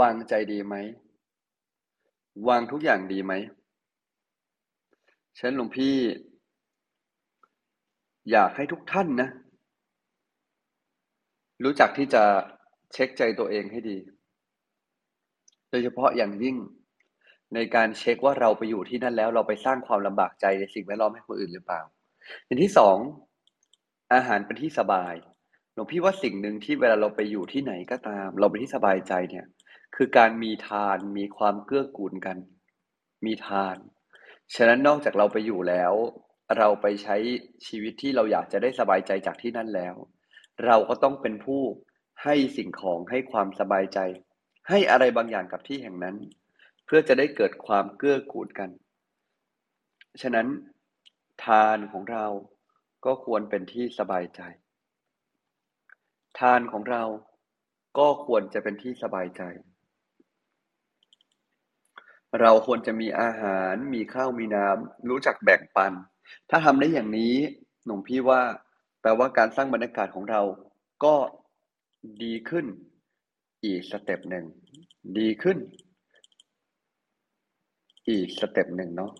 [0.00, 0.74] วางใจดีไหม
[2.48, 3.32] วางทุกอย่างดีไหม
[5.38, 5.96] ฉันหลวงพี่
[8.30, 9.28] อยากให้ทุกท่านนะ
[11.64, 12.22] รู้จักที่จะ
[12.92, 13.96] เช็คใจตัวเองให้ดี
[15.70, 16.56] โดยเฉพาะอย่างยิ่ง
[17.54, 21.82] ในการเช็คว่าเราไปอยู่ที่นั่นแล้วเราไปสร้างความลำบากใจในสิ่งแวดล้อมให้คนอื่นหรือเปล่า
[22.44, 22.96] อย่างที่สอง
[24.14, 25.14] อาหารเป็นที่สบาย
[25.74, 29.46] หลวงพี่ว่าสิ่งหนึ่งที่เวลาเราไปอยู่ที่ไหนก็ตาม เราไปที่สบายใจเนี่ย
[29.96, 32.36] คือการมีทานมีความเกื้อกูลกัน
[33.24, 33.76] มีทาน
[34.54, 35.92] ฉะนั้นนอกจากเราไปอยู่แล้ว
[36.58, 37.16] เราไปใช้
[37.66, 39.94] ชีวิตที่เราอยากจะได้สบายใจจากที่นั่นแล้ว
[40.66, 41.62] เราก็ต้องเป็นผู้
[42.22, 43.98] ให้สิ่งของให้ความสบายใจ
[44.68, 46.16] ให้อะไรบางอย่างกับที่แห่งนั้น
[46.88, 48.70] เพื่อจะได้เกิดความเกื้อกูลกัน
[50.22, 50.46] ฉะนั้น
[51.44, 52.26] ทานของเรา
[53.04, 54.40] ก็ควรเป็นที่สบายใจ
[56.38, 57.04] ทานของเรา
[57.98, 59.42] ก็ควรจะเป็นที่สบายใจ
[62.40, 65.92] เราควรจะมีอาหารมีข้าวมีน้ำรู้จักแบ่งปัน
[66.50, 67.34] ถ้าทำได้อย่างนี้
[67.86, 68.40] หลวงพี่ว่า
[69.00, 70.42] แปลว่าการสร้างบรรยากาศของเรา
[71.04, 71.14] ก็
[72.22, 72.66] ดีขึ้น
[73.64, 74.44] อีกสเต็ปหนึ่ง
[75.18, 75.58] ดีขึ้น
[78.08, 79.12] อีกสเต็ปหนึ่งเนาะ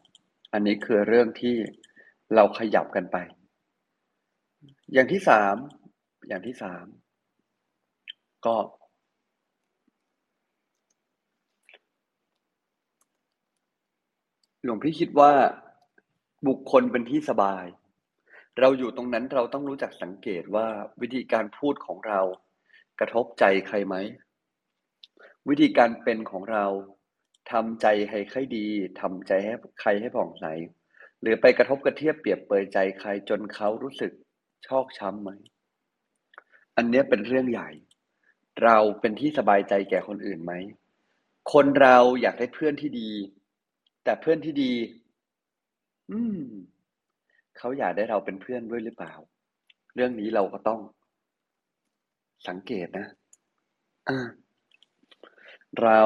[0.52, 1.56] อันนี้คือเรื่องที่
[2.34, 3.16] เราขยับกันไป
[4.92, 5.56] อย่างที่สาม
[6.28, 6.86] อย่างที่สาม
[8.46, 8.56] ก็
[14.64, 15.32] หลวงพี่คิดว่า
[16.46, 17.64] บุคคลเป็นที่สบาย
[18.60, 20.66] เราอยู่ตรงนั้นเราต้องรู้จักสังเกตว่า
[21.00, 22.20] วิธีการพูดของเรา
[23.00, 23.96] กระทบใจใครไหม
[25.48, 26.66] วิธีการเป็นของเรา
[27.52, 28.66] ทำใจให้ใครดี
[29.00, 30.46] ทำใจให้ใครให้ผ่องใส
[31.20, 34.12] หรือไปกระทบกระเทียบเปรียบเปยใจใครจนเขารู้สึก
[34.66, 35.30] ชอกช้ำไหม
[36.76, 37.70] อันนี้เป็นเรื่องใหญ่
[38.64, 40.52] เราเป็นที่สบายใจแก่คนอื่นไหม
[41.52, 43.10] คนเราอยากได้เพื่อนที่ดี
[44.04, 44.72] แต่เพื่อนที่ดี
[46.10, 46.38] อืม
[47.58, 49.14] เขาอยากได้เราเป็นเพื่อนด้วยหรือเปล่า
[49.94, 50.80] เรื่องนี้เราก็ต้อง
[52.48, 53.06] สังเกตนะ
[55.82, 56.00] เรา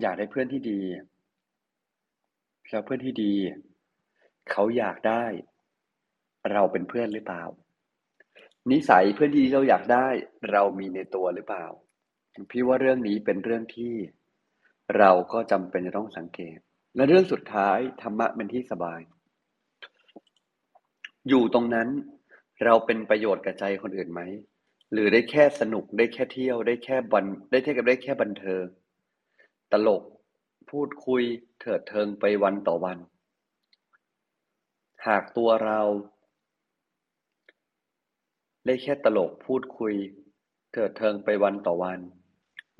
[0.00, 0.80] อยากได้เพื่อนที่ดี
[2.70, 3.34] แล้วเพื่อนที่ดี
[4.50, 5.24] เขาอยากได้
[6.52, 7.44] เราเป็นเพื่อนหรือเปล่า
[8.70, 10.08] นิสัยเพื่อนที่เราอยากได้
[10.52, 11.66] เรามีในตัวหรือเปล่า
[12.50, 13.94] พี่ว่าเรื่องนี้เป็นเรื่องที่
[14.98, 16.58] เราก็จำเป็นจะต้องสังเกต
[16.96, 19.00] และเรื่องสุดท้ายธรรมะเป็นที่สบาย
[21.28, 21.88] อยู่ตรงนั้น
[22.64, 24.20] เราเป็นประโยชน์กับใจคนอื่นไหม
[24.92, 28.64] หรือได้แค่สนุกได้แค่เที่ยวได้แค่บันได้แค่กับได้แค่บันเทิง
[29.86, 30.02] ลก
[30.70, 31.22] พูดคุย
[31.60, 32.98] เถิดเทิงไปวันต่อวัน
[35.06, 35.80] หากตัวเรา
[38.66, 39.94] ได้แค่ตลกพูดคุย
[40.72, 41.98] เถิดเทิงไปวันต่อวัน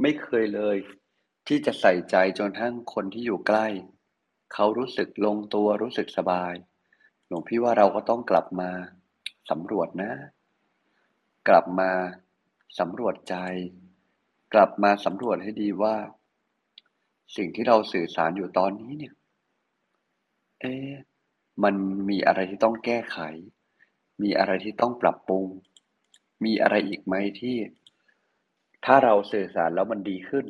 [0.03, 0.77] ไม่เคยเลย
[1.47, 3.67] ที่จะใส่ใจจนทั้งคนที่อยู่ใกล้
[4.53, 6.55] เขารู้สึกลงตัวรู้สึกสบาย
[7.27, 8.71] หลวงพี่ว่าเราก็ต้องกลับมา
[9.51, 10.13] สำรวจนะ
[11.49, 11.91] กลับมา
[12.79, 13.37] สำรวจใจ
[14.55, 15.97] กลับมาสำรวจให้ดีว่า
[17.37, 19.15] สิ่งที่เราสื่อสารอยู่ตอนนี้เนี่ย
[20.61, 20.91] เอ๊ะ
[21.65, 21.75] มัน
[22.11, 23.19] มีอะไรที่ต้องแก้ไข
[24.23, 25.45] มีอะไรที่ต้องปรับปรุง
[26.45, 27.57] มีอะไรอีกไหมที่
[28.85, 30.47] ถ้าเราสื่อสารแล้วมันดีขึ้น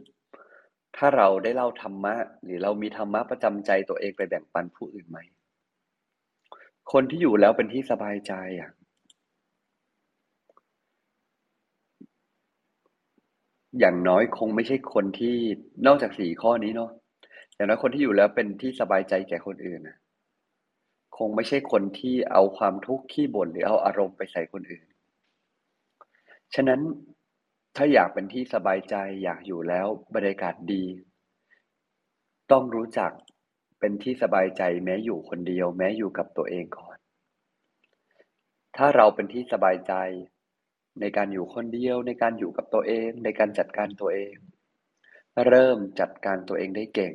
[0.97, 5.19] ถ้าเราได้เล่าธรรมะ หรือเรามีธรรมะประจำใจตัวเองไปแบ่งปันผู้อื่นไหม
[6.93, 8.71] คนที่อยู่แล้วเป็นที่สบายใจอะ
[13.79, 15.37] อย่างน้อยคงไม่ใช่คนที่
[15.87, 16.91] นอกจากสี่ข้อนี้เนาะ
[17.55, 19.97] อย่างน้อยคนที่อยู่แล้วเป็นที่สบายใจแก่คนอื่นนะ
[21.17, 24.85] คงไม่ใช่คนที่เอาความทุกข์ขี้บ่นหรือเอาอารมณ์ไปใส่คนอื่น
[26.55, 26.81] ฉะนั้น
[27.77, 30.85] ถ้าอยากเป็นที่สบายใจอยากอยู่แล้วบรรยากาศดี
[32.53, 33.11] ต้องรู้จัก
[33.81, 36.97] เป็นที่สบายใจแม้อยู่คนเดียว แม้อยู่กับตัวเองก่อน
[38.77, 39.93] ถ้าเราเป็นที่สบายใจ
[41.01, 44.35] ในการอยู่คนเดียวในการอยู่กับตัวเอง ในการจัดการตัวเอง
[45.47, 47.15] เริ่มจัดการตัวเองได้เก่ง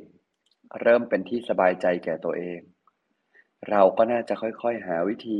[0.82, 2.60] เริ่มเป็นที่สบายใจแก่ตัวเอง
[3.70, 5.40] เราก็น่าจะค่อยๆหาวิธี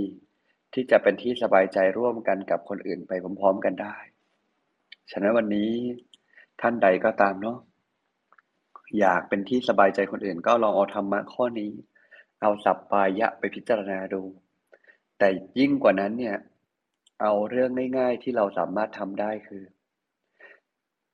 [0.74, 3.96] ที่จะเป็นที่สบายใจร่วมกันกับคนอื่นไปพร้อมๆกันได้
[5.12, 5.72] ฉะนั้นวันนี้
[6.62, 7.58] ท่านใดก็ตามเนาะ
[9.00, 11.72] อยากเป็นที่สบายใจคนอื่น ก็ลองเอาธรรมะข้อนี้
[12.42, 14.22] เอาสัปปายะไปพิจารณาดู
[15.18, 15.28] แต่
[15.60, 16.38] ยิ่งกว่านั้นเนี่ย
[17.22, 19.64] เอาเรื่องง่ายๆที่เราสามารถทำได้คือ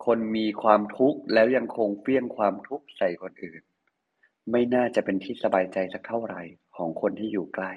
[0.05, 3.61] คนมีความทุกข์แล้วยังคงเฟี้ยงความทุกข์ใส่คนอื่น
[4.51, 6.41] ไม่น่าจะเป็นที่สบายใจสักเท่าไหร่
[6.75, 7.73] ของคนที่อยู่ใกล้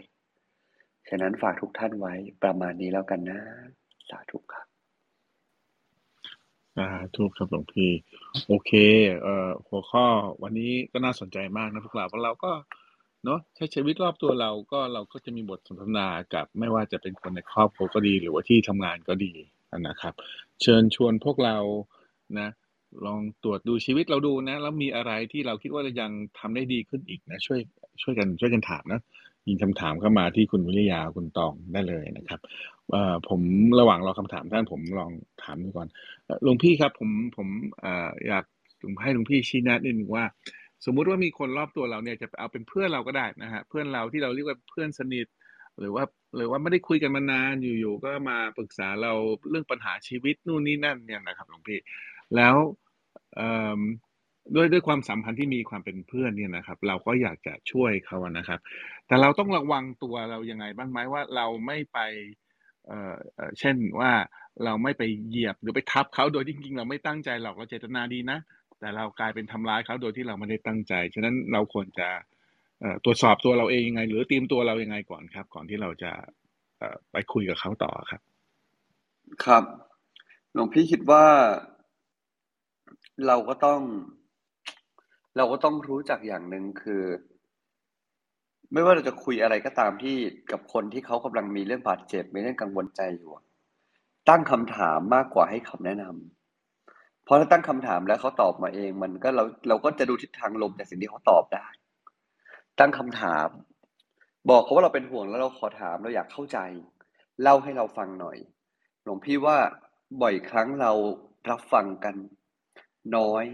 [1.09, 3.41] ฉะนั้นฝากทุกท่านไว้ประมาณนี้แล้วกันนะ
[4.11, 4.67] สาธุครับ
[6.77, 7.91] สาธุครับหลวงพี่
[8.47, 8.73] โอเค
[9.23, 10.07] เอ่อหัวข้อ
[10.43, 12.53] วันนี้ก็น่าสนใจมากนะพวกเราเพราะเราก็
[13.25, 19.33] เนาะใช้ชีวิตรอบตัวเราก็เราก็จะมีบทสนทนากับ ไม่ว่าจะเป็นคนในครอบครัวก็ดี หรือว่าที่ทำงานก็ดี
[19.89, 20.15] นะครับ
[20.63, 21.57] เชิญชวนพวกเรา
[22.39, 22.49] นะ
[23.07, 27.61] ลองตรวจดูชีวิตเราดูนะ แล้วมีอะไรที่เราคิดว่าเรายังทำได้ดีขึ้นอีกนะ ช่วย
[28.03, 29.01] ช่วยกันช่วยกันถามนะ
[29.49, 32.41] ยิงคำถามเข้ามาที่คุณวิริยาคุณตองได้เลยนะครับ
[32.91, 33.41] เอ่อผม
[33.81, 35.11] ระหว่างรอคำถามท่านผมลอง
[35.43, 35.89] ถามดูก่อน
[36.43, 37.49] หลวงพี่ครับผมผม
[37.81, 38.45] เอ่ออยาก
[39.03, 40.25] ให้หลวงพี่ชี้แนะนิดนึงว่า
[40.87, 45.27] สมมุติว่ามีคนรอบตัวเราเนี่ยจะเอาเป็นเพื่อนเราก็ได้นะฮะเพื่อนเราที่เราเรียกว่าเพื่อนสนิท
[45.81, 46.05] หรือว่า
[46.37, 49.13] หรือว่าไม่ได้คุยกันมานานอยู่ๆก็มาปรึกษาเรา
[49.51, 51.79] เรื่องปัญหาชีวิตนู่นนี่นั่นเนี่ยนะครับหลวงพี่
[52.37, 52.57] แล้ว
[54.55, 58.61] ด้วยด้วยความสัมพันธ์ที่มีความเป็นเพื่อนเนี่ยนะครับ เราก็อยากจะช่วยเขานะครับ
[59.07, 61.99] แต่เราต้องระวังตัวเรายังไงบ้างไหมว่าเราไม่ไป
[62.87, 63.17] เอ่อ
[63.59, 64.13] เช่นว่า
[64.65, 68.39] เราไม่ไปเหยียบหรือไปทับเขาโดยจริงๆเราไม่ตั้งใจหรอกเราเจตนาดีนะ
[68.81, 72.09] แต่เรากลายเป็นทำร้ายเขาโดยที่เราไม่ได้ตั้งใจ ฉะนั้นเราควรจะ
[73.05, 76.13] ตรวจสอบตัวเราเองยังไง หรือเตรียมตัวเรายังไงก่อนครับ ก่อนที่เราจะ
[77.13, 78.21] ไปคุยกับเขาต่อครับ
[79.45, 79.65] ครับ
[80.53, 81.25] หลวงพี่คิดว่า
[83.27, 83.81] เราก็ต้อง
[85.37, 87.03] เราก็ต้องรู้จักอย่างหนึ่งคือ
[88.73, 90.17] ไม่ว่าเราจะคุยอะไรก็ตามที่
[90.53, 93.33] กับคนที่เขากำลังมีเรื่องบาดเจ็บมีเรื่องกังวลใจอยู่
[94.29, 96.40] ตั้งคำถามมากกว่าให้คำแนะนำเพ
[97.31, 101.67] ราะถ้าตั้งคำถามแล้วเขาตอบมาเอง มันก็เราเราก็จะดูทิศทางลมจากสิ่งที่เขาตอบได้
[102.81, 103.49] ตั้งคำถาม
[104.51, 106.59] บอกเขาว่าเราเป็นห่วงแล้วเราขอถามเราอยากเข้าใจ
[107.43, 108.39] เล่าให้เราฟังหน่อย
[109.05, 109.59] หลวงพี่ว่า
[110.23, 110.93] บ่อยครั้งเรา
[111.51, 112.17] รับฟังกัน
[113.17, 113.45] น้อย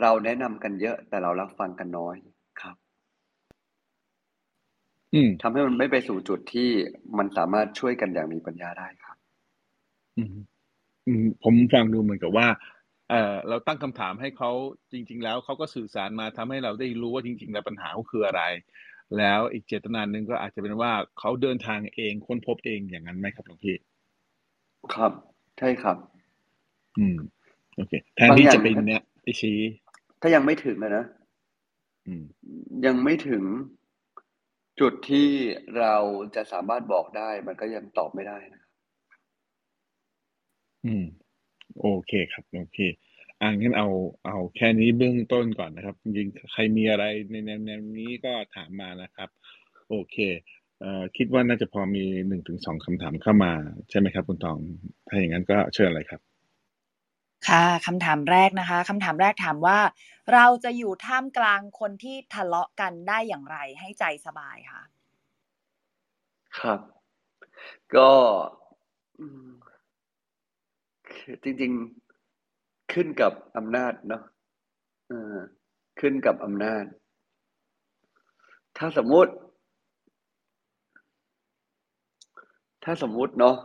[0.00, 2.16] เราแนะนำกันเยอะแต่เรารับฟังกันน้อย
[2.60, 2.76] ครับ
[5.14, 6.70] อืมทำให้มันไม่ไปสู่จุดที่
[7.18, 9.16] มันสามารถช่วยกันอย่างมีปัญญาได้ครับ
[10.18, 10.28] อืม
[11.06, 12.46] อืมผมฟังดูเหมือนกับว่า
[13.10, 14.50] เอ่อเราตั้งคำถามให้เขา
[14.92, 18.42] จริง ๆ แล้วเขาก็สื่อสารมาทำให้เราได้รู้ว่าจริง ๆ แล้วปัญหาเขาคืออะไร
[19.18, 23.76] แล้วอีกเจตนาหนึ่งก็อาจจะเป็นว่าเขาเดินทางเองค้นพบเองอย่างนั้นไหมครับหลวงพี่
[24.94, 25.12] ครับ
[25.58, 25.96] ใช่ครับ
[26.98, 27.16] อืม
[27.76, 29.58] โอเคแทนที่จะเป็นเนี่ยไปชี้
[30.20, 31.04] ถ้ายังไม่ถึงอะนะ
[32.06, 32.24] อืม
[32.86, 33.42] ยังไม่ถึง
[34.80, 35.28] จุดที่
[35.78, 35.96] เรา
[36.36, 38.62] จะสามารถบอกได้ มันก็ยังตอบไม่ได้นะ
[40.86, 41.04] อืม
[41.80, 42.78] โอเคครับ โอเค
[43.40, 43.88] อ่างั้นเอา
[44.26, 49.28] เอาแค่นี้เบื้องต้นก่อนนะครับจริงๆใครมีอะไรในแนวแนวนี้ก็ถามมานะครับ
[49.90, 50.16] โอเค
[50.80, 53.52] เอ่อคิดว่าน่าจะพอมีหนึ่งถึงสองคำถามเข้ามา
[53.90, 54.58] ใช่ไหมครับ คุณตอง
[55.08, 56.20] ถ้าอย่างนั้นก็เชิญเลยครับ
[57.48, 59.78] ค่ะคำถามแรกนะคะคำถามแรกถามว่า
[60.32, 64.82] เราจะอยู่ท่ามกลางคนที่ทะเลาะกันได้อย่างไรให้ใจสบายค่ะ
[66.60, 66.80] ครับ
[67.96, 68.10] ก็
[69.20, 69.53] อืมคือ
[71.44, 71.72] จริง
[72.32, 74.22] ๆ ขึ้นกับอำนาจเนาะ
[76.00, 76.84] ขึ้นกับอำนาจ
[78.78, 79.32] ถ้าสมมุติ
[82.84, 83.56] ถ้าสมมุติเนาะ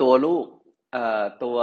[0.00, 0.44] ตัวลูก
[0.94, 1.58] อ่อตัว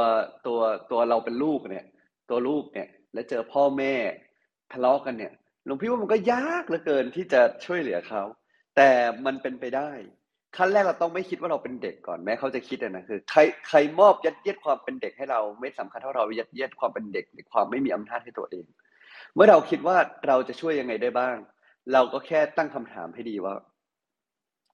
[0.48, 0.60] ตัว
[0.92, 1.86] ตัวเราเป็นลูกเนี่ย
[2.30, 3.94] ตัวลูกเนี่ย แล้วเจอพ่อแม่
[4.72, 5.34] ทะเลาะกันเนี่ย
[5.66, 8.24] หลวงพี่ว่ามันก็ยากเหลือเกินที่จะช่วยเหลือเขา
[8.76, 8.90] แต่
[9.26, 9.92] มันเป็นไปได้
[10.58, 18.66] ขั้นแรกเราต้องไม่คิดว่าเราเป็นเด็กก่อนแม้เขาจะคิดนะคือใครใครมอบยัดเยียดความเป็นเด็กให้เราไม่สำคัญเท่าเรายัดเยียดความเป็นเด็กหรือความไม่มีอำนาจให้ตัวเอง
[19.34, 21.36] เมื่อเราคิดว่าเราจะช่วยยังไงได้บ้าง
[21.94, 23.56] เราก็แค่ตั้งคำถามให้ดีว่า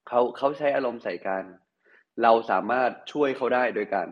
[0.08, 1.44] เขาเขาใช้อารมณ์ใส่กัน
[2.24, 4.08] เราสามารถช่วยเขาได้โดยการ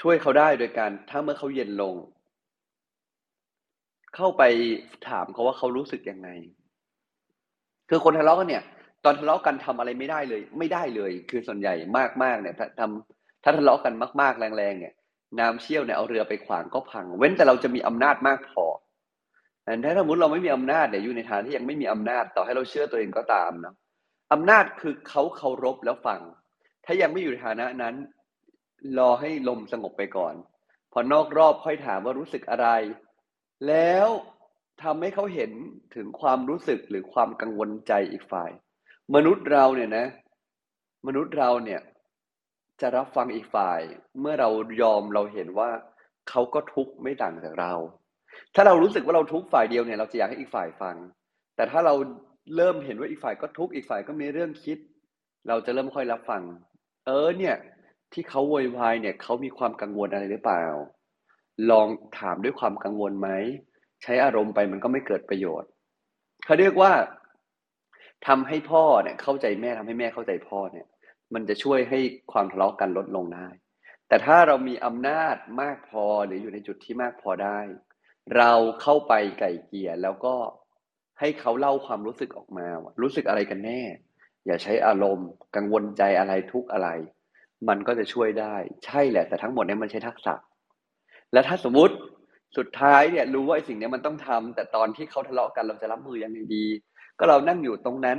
[0.00, 1.94] ช่วยเขาได้โดยการ ถ้าเมื่อเขาเย็นลง
[4.16, 4.42] เข้าไป
[5.08, 6.28] ถามเขาว่าเขารู้สึกยังไง
[7.88, 8.62] คือคนทะเลาะกันเนี่ย
[9.04, 11.74] ตอนทะเลาะกันทำอะไรไม่ได้เลย ไม่ได้เลย คือส่วนใหญ่
[12.22, 14.94] มากๆเนี่ยถ้าทำถ้าทะเลาะกันมาก ๆ แรงๆเนี่ย
[15.38, 18.64] น้ำเชี่ยวเนี่ยเอาเรือไปขวางก็พัง เว้นแต่เราจะมีอำนาจมากพอ
[19.64, 23.74] แต่ถ้าสมมติเราไม่มีอำนาจเนี่ยอยู่ในฐานที่ยังไม่มีอำนาจต่อให้เราเชื่อตัวเองก็ตามนะ
[24.32, 26.20] อำนาจคือเขาเคารพแล้วฟัง
[26.84, 27.94] ถ้ายังไม่อยู่ในฐานะนั้น
[28.98, 30.34] รอให้ลมสงบไปก่อน
[30.92, 32.68] พอนอกรอบค่อยถามว่ารู้สึกอะไร
[33.68, 34.08] แล้ว
[34.82, 35.50] ทำให้เขาเห็น
[35.94, 38.50] ถึงความรู้สึกหรือความกังวลใจอีกฝ่าย
[39.14, 40.06] มนุษย์เราเนี่ยนะ
[41.06, 41.80] มนุษย์เราเนี่ย
[42.80, 43.80] จะรับฟังอีกฝ่าย
[44.20, 44.48] เมื่อเรา
[44.82, 45.70] ยอมเราเห็นว่า
[46.30, 47.72] เขาก็ทุกข์ไม่ต่างจากเรา
[48.54, 50.96] ถ้าเรารู้สึกว่าเราทุกข์ฝ่ายเดียวเนี่ย เราจะอยากให้อีกฝ่ายฟัง
[51.56, 51.94] แต่ถ้าเรา
[52.56, 54.78] เริ่มเห็นว่าอีกฝ่ายก็ทุกข์อีกฝ่ายก็มีเรื่องคิด
[55.48, 56.42] เราจะเริ่มค่อยรับฟัง
[57.06, 57.56] เออเนี่ย
[58.12, 60.64] ที่เขาโวยวายเนี่ยเขามีความกังวลอะไรหรือเปล่า
[61.70, 63.28] ลองถามด้วยความกังวลไหม
[64.02, 65.70] ใช้อารมณ์ไปมันก็ไม่เกิดประโยชน์
[66.44, 66.92] เขาเรียกว่า
[68.26, 70.86] ทำให้พ่อเนี่ยเข้าใจแม่ทำให้แม่เข้าใจพ่อเนี่ย
[71.34, 72.00] มันจะช่วยให้
[72.32, 73.48] ความทะเลาะกันลดลงได้
[74.08, 77.58] แต่ถ้าเรามีอำนาจมากพอหรืออยู่ในจุดที่มากพอได้
[78.36, 80.34] เราเข้าไปไก่เกลี่ยแล้วก็
[81.20, 83.82] ให้เขาเล่าความรู้สึกออกมาว่ารู้สึกอะไรกันแน่
[84.46, 86.88] อย่าใช้อารมณ์ กังวลใจอะไรทุกอะไร
[87.68, 88.54] มันก็จะช่วยได้
[88.84, 90.34] ใช่แหละ แต่ทั้งหมดนี่ยมันใช้ทักษะ
[91.32, 91.94] และถ้าสมมติ
[92.56, 96.66] สุดท้ายเนี่ยรู้ว่าไอ้สิ่งเนี้ยมันต้องทำแต่ตอนที่เขาทะเลาะกันเราจะรับมือยังไงดี
[97.18, 98.18] ก็เรานั่งอยู่ตรงนั้น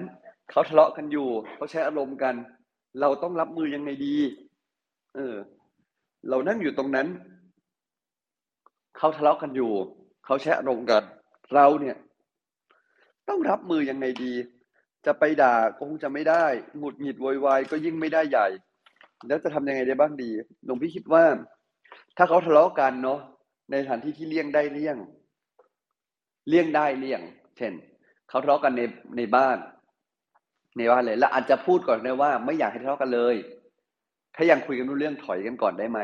[0.52, 2.36] เขาทะเลาะกันอยู่เขาใช้อารมณ์กัน
[3.02, 4.16] เราต้องรับมือยังไงดี
[5.16, 5.36] เออ
[6.30, 7.08] เรานั่งอยู่ตรงนั้น
[8.98, 9.72] เขาทะเลาะกันอยู่
[10.26, 11.04] เขาใช้อารมณ์กัน
[11.54, 11.96] เราเนี่ย
[13.30, 14.34] ต้องรับมือยังไงดี
[15.06, 16.46] จะไปด่าก็คงจะไม่ได้
[16.78, 18.48] หงุดหงิดโวยวายก็ยิ่งไม่ได้ใหญ่
[19.28, 20.30] แล้วจะทำยังไงได้บ้างดี
[20.66, 21.24] หลวงพี่คิดว่า
[22.18, 23.20] ถ้าเขาทะเลาะกันเนาะ
[23.72, 24.98] ในสถานที่ที่เลี่ยงได้เลี่ยง
[26.50, 27.22] เลี่ยงได้เลี่ยง
[27.58, 27.74] เช่น
[28.30, 28.82] เขาทะเลาะกันใน
[29.18, 29.58] ในบ้าน
[30.78, 33.36] ในบ้านเลย แล้วอาจจะพูดก่อนได้ว่า ไม่อยากให้ทะเลาะกันเลย
[34.36, 36.00] ถ้ายังคุยกันรู้เรื่องถอยกันก่อนได้ไหม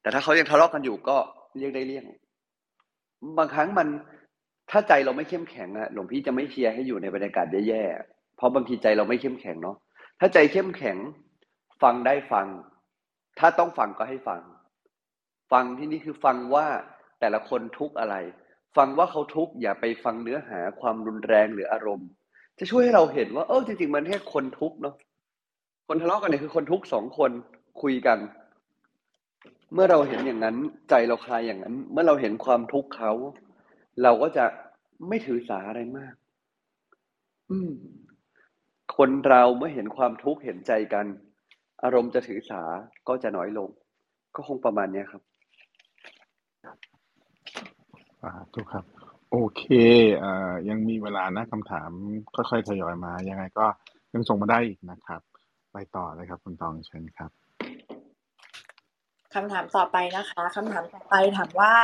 [0.00, 1.16] แต่ถ้าเขายังทะเลาะกันอยู่ก็
[1.56, 2.04] เลี่ยงได้เลี่ยง
[3.38, 3.88] บางครั้งมัน
[4.70, 9.76] ถ้าใจเราไม่เข้มแข็งอะหลวงพี่จะไม่เชียร์ให้อยู่ในบรรยากาศแย่ๆเพราะบางทีใจเราไม่เข้มแข็งเนาะ
[10.20, 10.96] ถ้าใจเข้มแข็ง
[11.82, 12.46] ฟังได้ฟัง
[13.38, 14.40] ถ้าต้องฟังก็ให้ฟัง
[15.52, 16.66] ฟังที่นี่คือฟังว่า
[17.20, 18.16] แต่ละคนทุกอะไร
[18.76, 22.08] ฟังว่าเขาทุกอย่าไปฟังเนื้อหาความรุนแรงหรืออารมณ์
[22.58, 24.94] จะช่วยให้เราเห็นว่าเออจริง ๆ มันแค่คนทุกเนาะ
[25.88, 27.30] คนทะเลาะกันเนี่ยคือคนทุกสองคน
[27.82, 28.18] คุยกัน
[29.74, 30.56] เมื่อเราเห็นอย่างนั้น
[30.90, 33.12] ใจเราคลายอย่างนั้น เมื่อเราเห็นความทุกข์เขา
[34.02, 34.44] เราก็จะ
[35.08, 36.14] ไม่ถือสาอะไรมาก
[37.50, 37.72] อืม
[38.96, 41.06] คนเราเมื่อเห็นความทุกข์เห็นใจกัน
[41.84, 42.62] อารมณ์จะถือสา
[43.08, 43.68] ก็จะน้อยลง
[44.34, 45.22] ก็คงประมาณเนี้ยครับ
[48.24, 48.84] อ่าทุกครับ
[49.30, 49.64] โอเค
[50.22, 50.32] อ่
[50.68, 51.90] ยังมีเวลานะคำถาม
[52.34, 53.66] ค่อย ๆ ทยอยมา ยังไงก็
[54.14, 55.20] ยังส่งมาได้อีกนะครับ
[55.72, 57.30] ไปต่อเลยครับ คุณตองเชิญครับ
[59.34, 61.74] คำถามต่อไปนะคะคำถามต่อไปถามว่า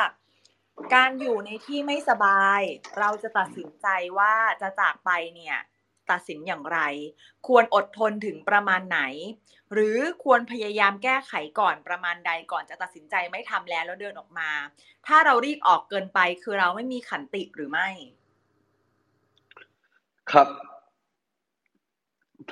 [0.95, 2.61] การอยู่ในที่ไม่สบาย
[2.99, 3.87] เราจะตัดสินใจ
[4.19, 5.59] ว่าจะจากไปเนี่ย
[6.11, 6.79] ตัดสินอย่างไร
[7.47, 9.01] ควรอดทนถึงประมาณไหน
[9.73, 14.51] หรือควรพยายามแก้ไขก่อนประมาณใดก่อนจะตัดสินใจไม่ทำแล้วแล้วเดินออกมา
[15.07, 17.89] ถ้าเรารีบออกเกินไปคือเราไม่มีขันติหรือไม่
[20.33, 20.49] ครับ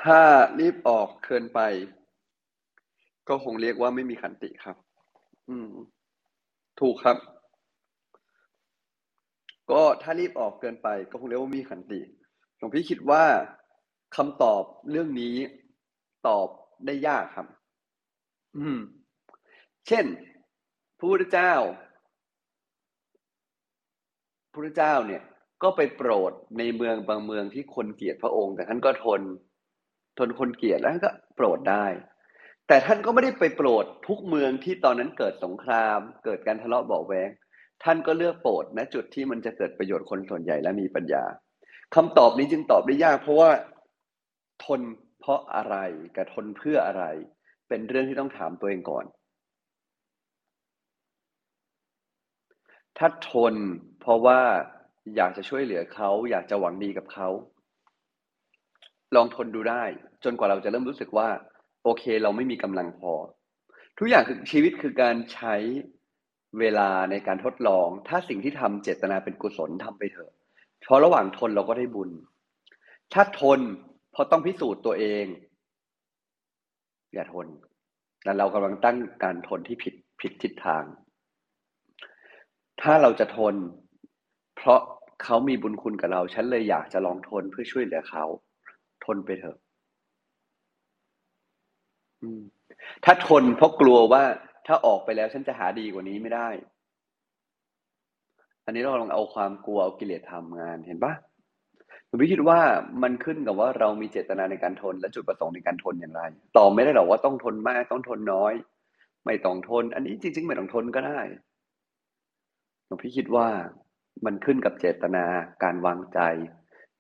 [0.03, 0.21] ถ้า
[0.61, 1.61] รีบออกเกินไป
[3.29, 4.77] ก็คงเรียกว่าไม่มีขันติครับ
[5.49, 5.71] อืม
[6.81, 7.17] ถูกครับ
[9.71, 12.01] ก็ถ้ารีบออกเกินไป ก็คงเรียกว่ามีขันติ
[12.63, 13.25] ลวงพี่คิดว่า
[14.17, 15.37] คำตอบเรื่องนี้
[16.29, 16.49] ตอบ
[16.87, 17.47] ได้ยากครับ
[18.57, 18.79] อืม
[19.89, 20.05] เช่น
[20.99, 21.55] พระพุทธเจ้า
[24.51, 25.23] พระพุทธเจ้าเนี่ย
[25.63, 29.23] ก็ไปโปรดในเมืองบางเมืองที่คนเกลียดพระองค์ แต่ท่านก็ทน
[30.19, 31.87] ทนคนเกลียดแล้วท่านก็โปรดได้
[32.69, 37.31] แต่ท่านก็ไม่ได้ไปโปรดทุกเมืองที่ตอนนั้นเกิดสงคราม เกิดการทะเลาะเบาะแวง
[37.85, 41.25] ท่านก็เลือกโปรดณจุดที่มันจะเกิดประโยชน์คนส่วนใหญ่และมีปัญญา
[41.95, 43.51] คำตอบนี้จึงตอบได้ยาก เพราะว่า
[44.65, 44.81] ทน
[45.21, 45.77] เพราะอะไร
[46.17, 47.05] กับทนเพื่ออะไร
[47.69, 49.05] เป็นเรื่องที่ต้องถามตัวเองก่อน
[52.99, 53.55] ถ้าทน
[54.01, 54.41] เพราะว่า
[55.17, 57.29] อยากจะช่วยเหลือเขา อยากจะหวังดีกับเขา
[59.17, 59.85] ลองทนดูได้
[60.25, 61.29] จนกว่าเราจะเริ่มรู้สึกว่า
[61.85, 63.13] โอเคเราไม่มีกำลังพอ
[63.99, 65.55] ทุกอย่างคือชีวิตคือการใช้
[66.59, 70.33] เวลาในการทดลอง ถ้าสิ่งที่ทำเจตนาเป็นกุศลทำไปเถอะ
[70.83, 72.11] เพราะระหว่างทนเราก็ได้บุญ
[73.13, 73.61] ถ้าทน
[74.13, 75.25] เพราะต้องพิสูจน์ตัวเอง
[77.15, 77.47] อย่าทน
[78.23, 80.85] แต่เรากำลังตั้งการทนที่ผิดผิดทิศทาง
[82.83, 83.55] ถ้าเราจะทน
[84.57, 84.81] เพราะ
[85.23, 88.25] เขามีบุญคุณกับเรา ฉันเลยอยากจะลองทนเพื่อช่วยเหลือเขา
[89.05, 89.57] ทนไปเถอะ
[93.05, 94.25] ถ้าทนเพราะกลัวว่า
[94.67, 96.49] ถ้าออกไปแล้วฉันจะหาดีกว่านี้ไม่ได้
[98.65, 101.13] อันนี้เราลองเอาความกลัวเอากิเลสทำงานเห็นปะ
[102.09, 102.61] ผมพี่คิดว่า
[103.03, 106.23] มันขึ้นกับว่าเรามีเจตนาในการทนและจุดประสงค์ในการทนอย่างไร
[106.57, 108.53] ตอบไม่ได้หรอกว่าต้องทนมากต้องทนน้อย
[109.27, 111.21] ไม่ต้องทน อันนี้จริง ๆ ไม่ต้องทนก็ได้
[112.89, 113.49] ผมพี่คิดว่า
[114.25, 115.25] มันขึ้นกับเจตนา
[115.63, 116.21] การวางใจ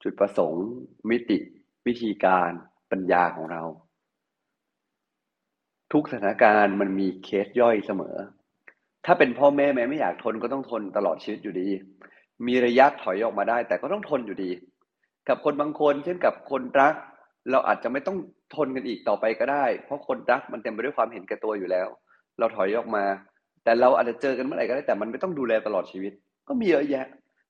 [0.02, 0.66] จุดประสงค์
[1.10, 1.38] มิติ
[1.86, 2.50] วิธีการ
[2.90, 3.62] ปัญญาของเรา
[5.92, 8.16] ทุกสถานการณ์มันมีเคสย่อยเสมอ
[9.07, 11.68] ถ้าเป็นพ่อแม่แม่ไม่อยากทนก็ต้องทนตลอดชีวิตอยู่ดี
[12.46, 14.50] มีระยะถอยออกมาได้ แต่ก็ต้องทนอยู่ดี
[15.28, 16.94] กับคนบางคน เช่นกับคนรัก
[17.50, 18.16] เราอาจจะไม่ต้อง
[18.57, 21.88] ทนกันอีกต่อไปก็ได้ เพราะคนรักมันเต็มไปด้วยความเห็นแก่ตัวอยู่แล้ว
[22.38, 23.05] เราถอยออกมา
[23.64, 26.12] แต่เราอาจจะเจอกันเมื่อไหร่ก็ได้แต่มันไม่ต้องดูแลตลอดชีวิต
[26.48, 27.07] ก็มีเยอะแยะ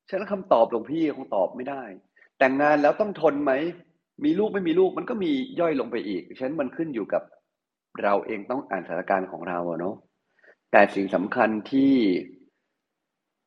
[0.09, 1.83] ฉะนั้นคำตอบหลวงพี่คงตอบไม่ได้
[2.39, 3.53] แต่งงานแล้วต้องทนไหม
[4.25, 5.31] มีลูกไม่มีลูกมันก็มี
[5.61, 7.23] ย่อยลงไปอีกฉะนั้นมันขึ้นอยู่กับ
[8.03, 9.95] เราเองต้องอ่านสถานการณ์ของเราเนาะ
[10.73, 11.95] แต่สิ่งสำคัญที่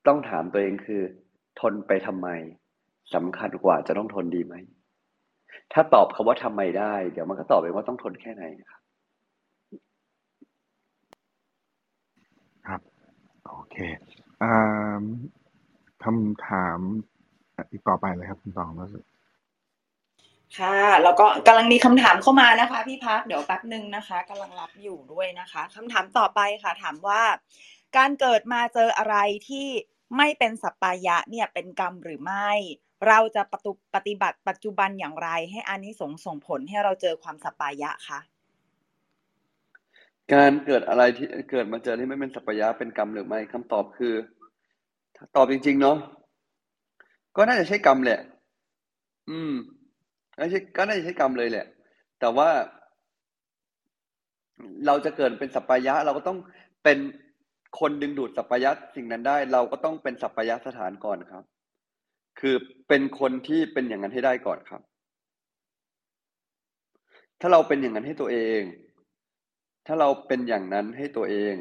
[0.08, 1.02] ต้องถามตัวเองคือ
[1.60, 2.28] ทนไปทำไม
[3.14, 4.56] สำคัญกว่าจะต้องทนดีไหม
[5.74, 8.82] ถ้าตอบคาว่าทำไมได้ เดี๋ยวมันก็ตอบเองว่าต้องทนแค่ไหนนะครับ
[12.68, 12.82] ครับ
[13.48, 13.76] โอเค
[14.42, 15.04] อ่า
[16.04, 16.80] คำถาม
[17.72, 19.04] อีกต่อไปเลยครับคุณตองรู้สึก
[20.60, 27.22] ค่ะ แล้วก็กำลังมีคำถามเข้ามานะคะ พี่พักเดี๋ยวแป๊บหนึ่งนะคะกำลังรับอยู่ด้วยนะคะคำถามต่อไปค่ะ ถามว่า
[27.98, 29.16] การเกิดมาเจออะไร
[29.50, 29.68] ที่
[30.18, 32.52] ไม่เป็นสัปปายะเนี่ยเป็นกรรมหรือไม่
[33.08, 38.20] เราจะปฏิปฏิบัติปัจจุบันอย่างไร ให้อานิสงส์ส่งผลให้เราเจอความสัปปายะคะ
[40.34, 44.14] การเกิดอะไรที่เกิดมาเจอที่ไม่เป็นสัพพยะเป็นกรรมหรือไม่คำตอบคือ
[45.36, 45.98] ตอบจริง ๆ เนาะ
[47.36, 48.20] ก็น่าจะใช่กรรมแหละ
[49.30, 49.54] อืม
[50.38, 51.66] ไม่ใช่ก็น่าจะใช่กรรมเลยแหละ
[52.20, 52.50] แต่ว่า
[54.86, 56.38] เราจะเกิดเป็นสัพพยะ เราก็ต้อง
[56.84, 56.98] เป็น
[57.80, 61.44] คนดึงดูดสัพพยะสิ่งนั้นได้ เราก็ต้องเป็นสัพพยะสถานก่อนครับ
[62.40, 62.56] คือ
[62.88, 64.82] เป็นคนที่เป็นอย่างนั้นให้ได้ก่อนครับ
[67.42, 68.62] ถ้าเราเป็นอย่างนั้นให้ตัวเอง
[69.88, 71.56] ถ้าเราเป็นอย่างนั้นให้ตัวเอง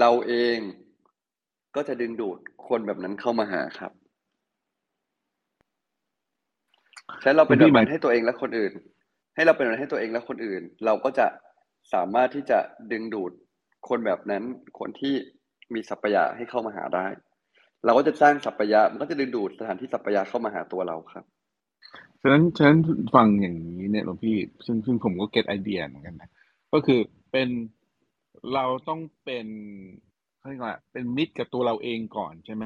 [0.00, 0.56] เราเอง
[1.76, 2.38] ก็จะดึงดูด
[2.68, 3.92] คนแบบนั้นเข้ามาหาครับ
[7.22, 8.72] ใช้เราเป็นแบบนั้นให้ตัวเองและคนอื่น
[9.34, 11.26] ให้เราเป็นแบบนั้นให้ตัวเองและคนอื่น เราก็จะ
[11.92, 12.58] สามารถที่จะ
[12.92, 13.32] ดึงดูด
[13.88, 14.42] คนแบบนั้น
[14.78, 15.14] คนที่
[15.74, 17.06] มีสัพพยะให้เข้ามาหาได้
[17.84, 21.24] เราก็จะสร้างสัพพยะมันก็จะดึงดูดสถานที่สัพพยะเข้ามาหาตัวเราครับ
[22.20, 22.78] ฉะนั้นฉะนั้น
[23.14, 24.36] ฟังอย่างนี้เนี่ยหลวงพี่
[24.66, 26.30] ซึ่งซึ่งผมก็เก็ตไอเดียเหมือนกันนะ
[26.72, 27.00] ก็คือ
[27.32, 27.48] เป็น
[28.54, 29.46] เราต้องเป็น
[30.38, 32.64] เขาเรียกว่าเป็นมิตรกับตัวเราเองก่อนใช่ไหม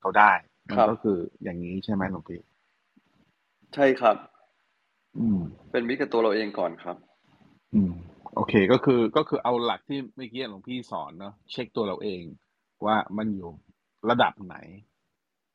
[0.00, 0.32] เขาได้
[0.68, 2.40] มันครับก็คืออย่างนี้ใช่ไหมหลวงพี่
[3.74, 4.16] ใช่ครับ
[5.18, 5.40] อืม
[5.70, 6.96] เป็นมิตรกับตัวเราเองก่อนครับ
[7.74, 7.92] อืม
[8.34, 12.22] โอเคก็คือก็คือเอาหลักที่เมื่อกี้หลวงพี่สอนเนาะเช็คตัวเราเอง
[12.86, 13.50] ว่ามันอยู่
[14.10, 14.56] ระดับไหน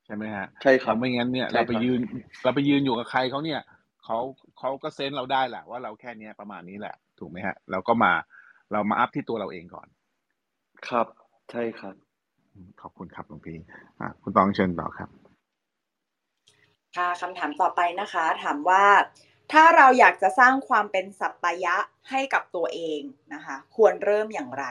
[0.05, 1.99] ใช่ไหมฮะใช่ครับเราไม่งั้นเนี่ยใช่เราไปครับยืน
[2.43, 3.61] เราไปยืนอยู่กับใครเขาเนี่ย
[4.03, 4.19] เขา
[4.59, 8.11] เขาก็เซนส์เราได้แหละว่าเราแค่เนี้ยประมาณนี้แหละ ถูกไหมฮะ เราก็มา
[8.71, 9.87] เรามาอัพที่ตัวเราเองก่อน
[10.87, 11.07] ครับ
[11.51, 11.95] ใช่ครับ
[12.53, 13.57] อืมขอบคุณครับหลวงพี่
[13.99, 15.09] อะคุณตองเชิญต่อครับ
[16.95, 18.85] ค่ะคำถามต่อไปนะคะ ถามว่า
[19.51, 21.75] ถ้าเราอยากจะสร้างความเป็นสัปปายะ
[22.09, 23.01] ให้กับตัวเอง
[23.33, 24.65] นะคะ ควรเริ่มอย่างไร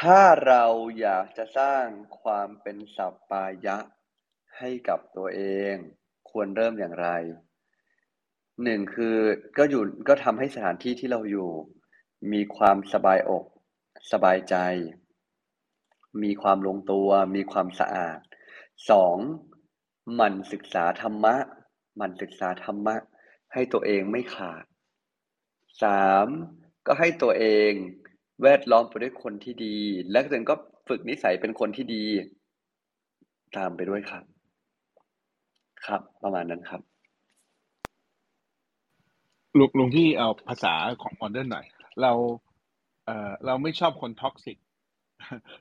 [0.00, 0.64] ถ้าเรา
[1.00, 1.84] อยากจะสร้าง
[2.20, 3.76] ความเป็นสัปปายะ
[4.58, 5.74] ให้กับตัวเอง
[6.30, 7.08] ควรเริ่มอย่างไร
[8.62, 9.16] หนึ่งคือ
[9.58, 11.50] ก็อยู่ก็ทำให้สถานที่ที่เราอยู่
[12.32, 13.44] มีความสบายอก
[14.12, 14.56] สบายใจ
[16.22, 18.18] มีความลงตัว มีความสะอาด
[18.90, 19.16] สอง
[20.14, 21.34] หมั่นศึกษาธรรมะ
[21.96, 22.96] หมั่นศึกษาธรรมะ
[23.52, 24.64] ให้ตัวเองไม่ขาด
[25.82, 26.26] สาม
[26.86, 27.72] ก็ให้ตัวเอง
[28.42, 29.76] แวดล้อมไปด้วยคนที่ดี
[30.10, 30.56] และตัวเองก็
[30.88, 32.04] ฝึกนิสัยเป็นคนที่ดี
[33.56, 34.24] ตามไปด้วยครับ
[35.86, 36.80] ครับ ประมาณนั้นครับ
[39.58, 41.66] หลวงหลวงพี่เอาภาษาของ modern หน่อย
[42.02, 42.12] เรา
[43.06, 44.58] เอ่อเราไม่ชอบคน toxic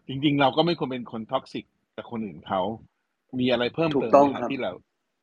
[0.08, 2.62] จริง ๆ เราก็ไม่ควรเป็นคน toxic กับคนอื่นเขา
[3.40, 4.72] มีอะไรเพิ่มถูกเติมต้องไหมคครัรับบที่เรา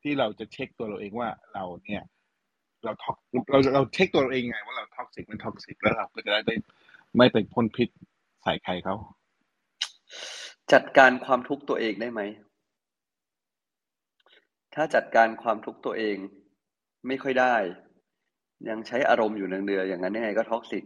[0.03, 2.03] ที่เราจะเช็คตัวเราเองว่าเราเนี่ย
[2.85, 3.17] เรา tox
[3.51, 6.55] เราเราเช็คตัวเราเองไง ว่าเรา toxic ไม่ toxic แล้วเราก็จะได้ไม่
[7.17, 7.89] ไม่ไปพ่นพิษ
[8.43, 8.95] ใส่ใครเขา
[10.73, 12.21] จัดการความทุกข์ตัวเองได้ไหม
[14.75, 16.17] ถ้าจัดการความทุกข์ตัวเอง
[17.07, 17.55] ไม่ค่อยได้
[18.69, 20.83] ยังใช้อารมณ์อยู่เนืองๆอย่างนั้นยังไงก็ toxic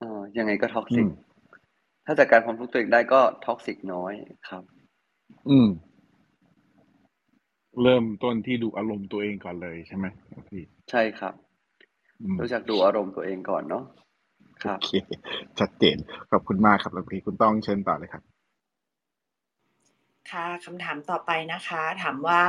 [0.00, 1.08] เออยังไงก็ toxic อืม
[2.06, 4.14] ถ้าจัดการความทุกข์ตัวเองได้ก็ toxic น้อย
[4.48, 4.64] ครับ
[5.50, 5.68] อืม
[7.82, 11.34] เริ่มต้นที่ดูอารมณ์ตัวเองก่อนเลยใช่ไหมหลวงพี่ใช่ครับ
[12.22, 13.84] อืมรู้จักดูอารมณ์ตัวเองก่อนเนาะ
[14.64, 14.90] ครับโอเค
[15.58, 15.96] ชัดเจน
[16.30, 18.22] ขอบคุณมากครับหลวงพี่คุณต้องเชิญต่อเลยครับ
[20.30, 22.42] ค่ะคำถามต่อไปนะคะ ถามว่า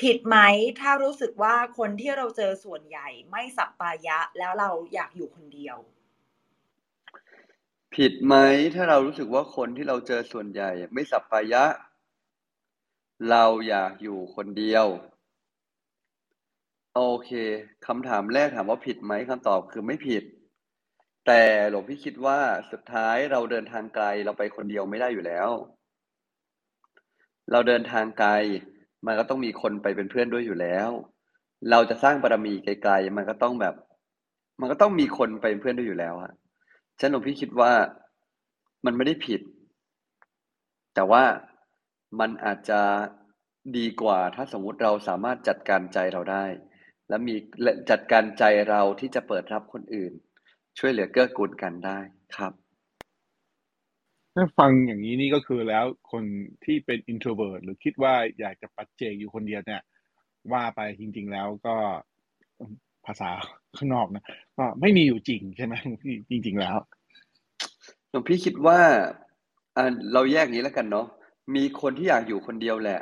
[0.00, 0.36] ผิดไหม
[0.80, 5.78] ถ้ารู้สึกว่าคนที่เราเจอส่วนใหญ่ไม่สัปปายะแล้วเราอยากอยู่คนเดียว
[7.94, 8.34] ผิดไหม
[8.74, 11.64] ถ้าเรารู้สึกว่าคนที่เราเจอส่วนใหญ่ ไม่สัปปายะ
[13.28, 14.86] เราอยากอยู่คนเดียว
[16.94, 17.30] โอเค
[17.86, 20.24] คำถามแรกถามว่าผิดไหมคำตอบคือไม่ผิด
[21.26, 22.38] แต่หลวงพี่คิดว่า
[22.70, 25.48] สุดท้ายเราเดินทางไกลเราไปคนเดียวไม่ได้อยู่แล้ว
[27.52, 28.30] เราเดินทางไกล
[29.06, 30.90] มันก็ต้องมีคนไปเป็นเพื่อนด้วยอยู่แล้ว
[31.70, 33.74] เราจะสร้างบารมีไกลๆ มันก็ต้องแบบ
[34.60, 36.32] มันก็ต้องมีคนไปเป็นเพื่อนด้วยอยู่แล้วอะ
[37.00, 37.72] ฉันหลวงพี่คิดว่า
[38.84, 39.40] มันไม่ได้ผิด
[40.94, 41.22] แต่ว่า
[42.18, 42.80] มันอาจจะ
[43.76, 46.44] ดีกว่าถ้าสมมุติเราสามารถจัดการใจเราได้
[47.08, 50.12] และมีและจัดการใจเราที่จะเปิดรับคนอื่น
[50.78, 51.98] ช่วยเหลือเกื้อกูลกันได้
[52.36, 52.52] ครับ
[54.34, 56.24] ถ้าฟังอย่างนี้นี่ก็คือแล้วคน
[56.64, 59.82] ที่เป็น introvert หรือคิดว่าอยากจะปัจเจกอยู่คนเดียวเนี่ย
[60.52, 61.74] ว่าไปจริง ๆ แล้วก็
[63.06, 63.30] ภาษา
[63.76, 64.24] ข้างนอกนะ
[64.56, 65.74] ก็ไม่มีอยู่จริงใช่ไหม
[66.30, 66.76] จริง ๆ แล้ว
[68.10, 68.78] หลวงพี่คิดว่า
[69.76, 71.06] อ่าเราแยกอย่างนี้แล้วกันเนาะ
[71.54, 73.00] มีคนที่อยากอยู่คนเดียวแหละ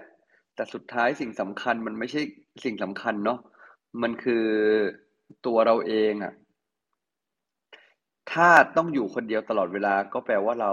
[0.55, 2.21] แต่สุดท้ายสิ่งสำคัญมันไม่ใช่
[2.65, 3.39] สิ่งสำคัญเนาะ
[4.03, 4.45] มันคือ
[5.47, 6.33] ตัวเราเองอะ
[8.33, 10.73] ถ้าต้องอยู่คนเดียวตลอดเวลาก็แปลว่าเรา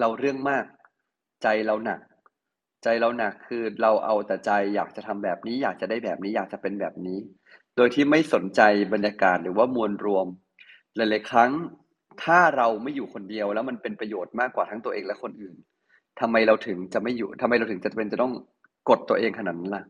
[0.00, 0.64] เราเรื่องมาก
[1.42, 2.00] ใจเราหนัก
[2.84, 7.18] ใจเราหนักคือเราเอาแต่ใจอยากจะทำแบบนี้ อยากจะได้แบบนี้ อยากจะเป็นแบบนี้
[7.76, 8.60] โดยที่ไม่สนใจ
[8.92, 10.26] บรรยากาศหรือว่ามวลรวม
[10.96, 11.50] หลายๆครั้ง
[12.24, 15.56] ถ้าเราไม่อยู่คนเดียวแล้วมันเป็นประโยชน์มากกว่าทั้งตัวเองและคนอื่น
[16.20, 18.32] ทำไมเราถึงจะไม่อยู่ทำไมเราถึงจะเป็นจะต้อง
[18.88, 19.84] กดตัวเองขนาดนั้นล่ะ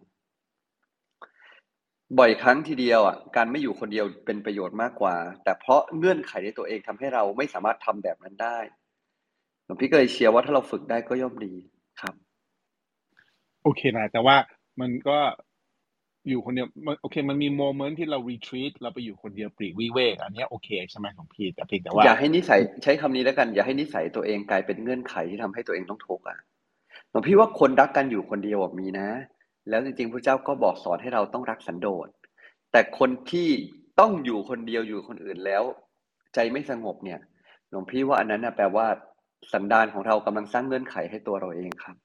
[2.18, 5.14] บ่อยครั้งทีเดียวอะการไม่อยู่คนเดียวเป็นประโยชน์มากกว่า
[5.44, 8.58] แต่เพราะเงื่อนไขในตัวเองทำให้เราไม่สามารถทำแบบนั้นได้
[9.64, 11.54] หลวงพี่ก็เลยเชียร์ว่าถ้าเราฝึกได้ก็ย่อมดี
[12.00, 12.14] ครับ
[13.62, 14.36] โอเคนะแต่ว่า
[14.80, 15.18] มันก็
[16.28, 26.38] อยู่คนเดียวมันโอเค มันมีโมเมนต์ที่เรา retreat เราไปอยู่คนเดียวปลีกวิเวกอันเนี้ยโอเคใช่ไหมของพี่แต่เพียงแต่ว่า อย่าให้นิสัยใช้คำนี้แล้วกัน อย่าให้นิสัยตัวเองกลายเป็นเงื่อนไขที่ทำให้ตัวเองต้องทุกข์อะ
[27.10, 29.08] หลวงพี่ว่าคนรักกันอยู่คนเดียวอะมีนะ
[29.68, 32.08] แล้วจริงๆพระเจ้าก็บอกสอนให้เราต้องรักสันโดษ
[32.72, 33.48] แต่คนที่
[34.00, 35.62] ต้องอยู่คนเดียวอยู่คนอื่นแล้ว
[36.34, 37.20] ใจไม่สงบเนี่ย
[37.70, 38.86] หลวงพี่ว่าอันนั้นนะแปลว่า
[39.52, 41.96] สันดานของเรากำลังสร้างเงื่อนไขให้ตัวเราเองครับ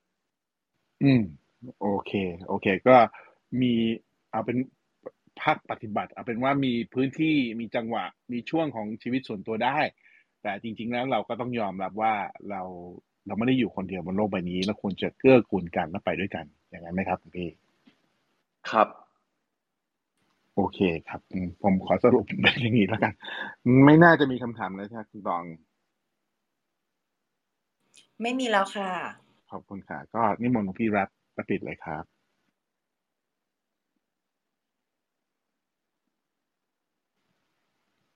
[1.03, 1.24] อืม
[1.82, 2.11] โอเค
[2.47, 2.95] โอเค ก็
[3.61, 3.74] มี
[4.34, 4.58] เอาเป็น
[5.42, 9.78] ภาคปฏิบัติ เอาเป็นว่ามีพื้นที่มีจังหวะมีช่วงของชีวิตส่วนตัวได้
[10.42, 12.14] แต่จริง ๆ แล้วเราก็ต้องยอมรับว่า
[12.50, 12.62] เรา
[13.28, 17.50] เราไม่ได้อยู่คนเดียวบนโลกใบนี้เราควรจะเกื้อกูลกันและไปด้วยกันอย่างนั้นไหมครับคุณพี่
[18.72, 18.88] ครับ
[20.56, 20.80] โอเค
[21.10, 23.14] ครับอืมผมขอสรุปเป็นอย่างนี้แล้วกัน
[23.86, 25.44] ไม่น่าจะมีคำถามแล้วใช่ไหมคุณตอง
[28.22, 28.92] ไม่มีแล้วค่ะ
[29.52, 32.12] ขอบคุณค่ะ ก็นิมนต์หลวงพี่รับประปิดเลยครับ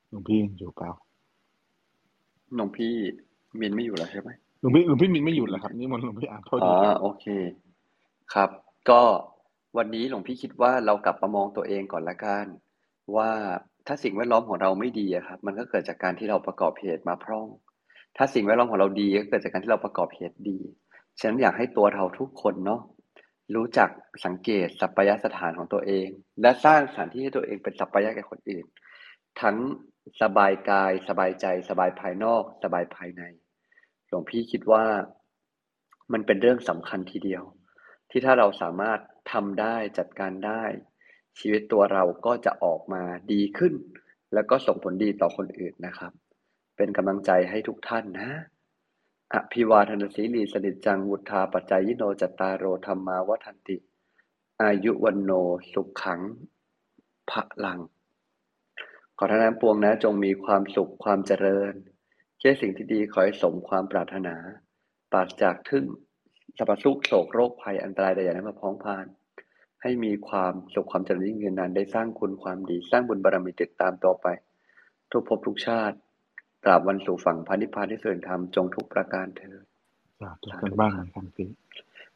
[0.09, 0.91] หลวงพี่อยู่เปล่า
[2.55, 2.93] หลวงพี่
[3.59, 4.29] มินไม่อยู่แล้วใช่ไหม
[4.59, 7.25] หลวงพี่หลวงพี่มินไม่อยู่แล้วครับนิมนต์หลวงพี่อ่านโทษอ๋ดีอครับโอเค
[8.33, 8.49] ครับ
[8.89, 9.01] ก็
[9.77, 12.45] วันนี้หลวงพี่คิดว่าเรากลับมามองตัวเองก่อนละกัน
[13.15, 13.31] ว่า
[13.87, 17.47] ถ้าสิ่งแวดล้อมของเราไม่ดีอะครับ มันก็เกิดจากการที่เราประกอบเหตุมาพร่อง
[18.17, 20.59] ถ้าสิ่งแวดล้อมของเราดีก็เกิดจากการที่เราประกอบเหตุดี
[21.19, 22.81] ฉะนั้นอยากให้ตัวเราทุกคนเนาะ
[23.55, 23.89] รู้จัก
[24.25, 26.07] สังเกตสัปปายะสถานของตัวเอง
[26.41, 28.65] และสร้างสถานที่ให้ตัวเองเป็นสัปปายะแก่คนอื่น
[29.41, 29.57] ทั้ง
[30.21, 33.23] สบายกาย สบายใจ สบายภายนอก สบายภายใน
[34.07, 34.85] หลวงพี่คิดว่า
[36.13, 37.43] มันเป็นเรื่องสำคัญทีเดียว
[38.09, 38.99] ที่ถ้าเราสามารถ
[39.31, 40.63] ทำได้จัดการได้
[41.39, 43.73] ชีวิตตัวเราก็จะออกมาดีขึ้น
[44.33, 46.11] แล้วก็ส่งผลดีต่อคนอื่นนะครับ
[46.77, 48.31] เป็นกำลังใจให้ทุกท่านนะ
[49.33, 53.77] อภิวาทนาสีลีสนิจจังวุธาปัจจายโนจตตารโรธรรมาวัฒนติ
[54.61, 55.31] อายุวันโน
[55.73, 56.21] สุขขัง
[57.29, 57.79] พระลัง
[59.17, 61.73] ขอท่านทั้งปวงนะจงมีความสุขความเจริญ
[62.39, 64.35] แค่สิ่งที่ดีขอให้สมความปรารถนา
[65.11, 65.85] ปราศจากทึ่ง
[66.57, 69.05] สรรพทุกข์โศกโรคภัยอันตรายใดๆนั้นมาพ้องพาน
[69.81, 74.27] ให้มีความสุขความเจริญยิ่งยืนนานได้สร้างคุณความดี สร้างบุญบารมีติดตามต่อไป
[75.11, 75.97] ทุกภพทุกชาติ
[76.63, 79.63] ตราบวันสู่ฝั่งพระนิพพานที่เสื่อธรรมจงทุกประการเถิด
[80.21, 81.49] สาธุกันบ้างนะครับพี่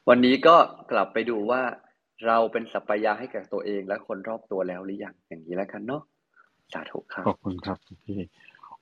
[0.09, 0.55] วันนี้ก็
[0.91, 1.61] กลับไปดูว่า
[2.27, 6.03] เราเป็นสัปปายะให้กับตัวเองและคนรอบตัวแล้วหรือยังอย่างนี้แล้วกันเนาะ
[6.73, 8.19] สาธุครับขอบคุณครับพี่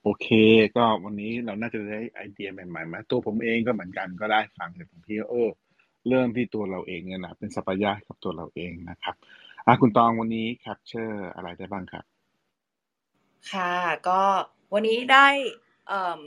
[0.03, 0.27] โอเค
[0.75, 5.49] ก็วันนี้เราน่าจะได้ไอเดียใหม่ๆมาตัวผมเองก็เหมือนกันก็ได้ฟังจากของพี่เออ
[6.09, 9.15] เริ่มที่ตัวเราเองเนี่ยนะเป็นสัปปายะกับตัวเราเองนะครับ
[9.65, 12.05] อะคุณตองวันนี้ capture อะไรได้บ้างครับ
[13.51, 13.73] ค่ะ
[14.07, 14.21] ก็
[14.73, 15.27] วันนี้ได้
[15.87, 16.21] เอิ่ม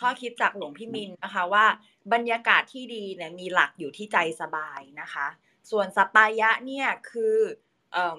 [0.00, 1.66] ข้อคิดจากหลวงพี่มินนะคะว่า
[2.12, 5.26] บรรยากาศที่ดีเนี่ยมีหลักอยู่ที่ใจสบายนะคะ
[5.70, 7.36] ส่วนสัปปายะเนี่ยคือ
[7.92, 8.18] เอิ่ม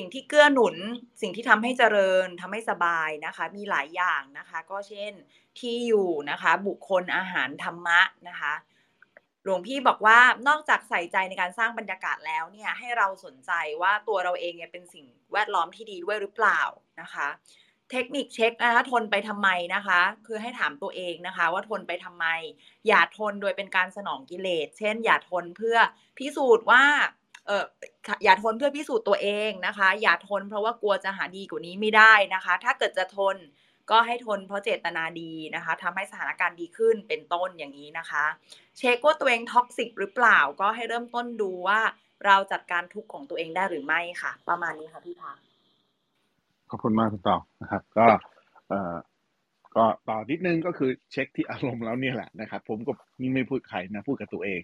[0.00, 0.76] สิ่งที่เกื้อหนุน
[1.22, 5.12] สิ่งที่ทำให้เจริญทำให้สบายนะคะ มีหลายอย่างนะคะ ก็เช่น
[5.58, 8.54] ที่อยู่นะคะ บุคคลอาหารธรรมะนะคะ
[9.44, 16.60] หลวงพี่บอกว่านอกจากใส่ใจในการสร้างบรรยากาศแล้วเนี่ยให้เราสนใจว่าตัวเราเองเนี่ยเป็นสิ่งแวดล้อมที่ดีด้วยหรือเปล่า
[17.00, 17.28] นะคะ
[17.90, 22.26] เทคนิคเช็คนะคะทนไปทำไมนะคะ คือให้ถามตัวเองนะคะ ว่าทนไปทำไม
[22.88, 25.76] อย่าทนโดยเป็นการสนองกิเลส เช่น อย่าทนเพื่อ
[26.18, 26.84] พิสูจน์ว่า
[27.46, 27.64] เออ
[28.24, 33.36] อย่าทนเพื่อพิสูจน์ตัวเองนะคะ อย่าทนเพราะว่ากลัวจะหาดีกว่านี้ไม่ได้นะคะ ถ้าเกิดจะทน
[33.90, 38.24] ก็ให้ทนเพราะเจตนาดีนะคะทำให้สถานการณ์ดีขึ้นเป็นต้นอย่างนี้นะคะ
[38.78, 41.80] เช็คว่าตัวเอง toxic หรือเปล่าก็ให้เริ่มต้นดูว่า
[42.26, 45.36] เราจัดการทุกข์ของตัวเองได้หรือไม่ค่ะ ประมาณนี้ค่ะพี่พัก
[46.70, 48.06] ขอบคุณมากคุณต่อนะครับ ก็
[48.68, 48.94] เอ่อ
[49.76, 54.62] ก็ต่อนิดนึงก็คือเช็คที่อารมณ์แล้วเนี่ยแหละนะครับ ผมก็นี่ไม่พูดใครนะพูดกับตัวเอง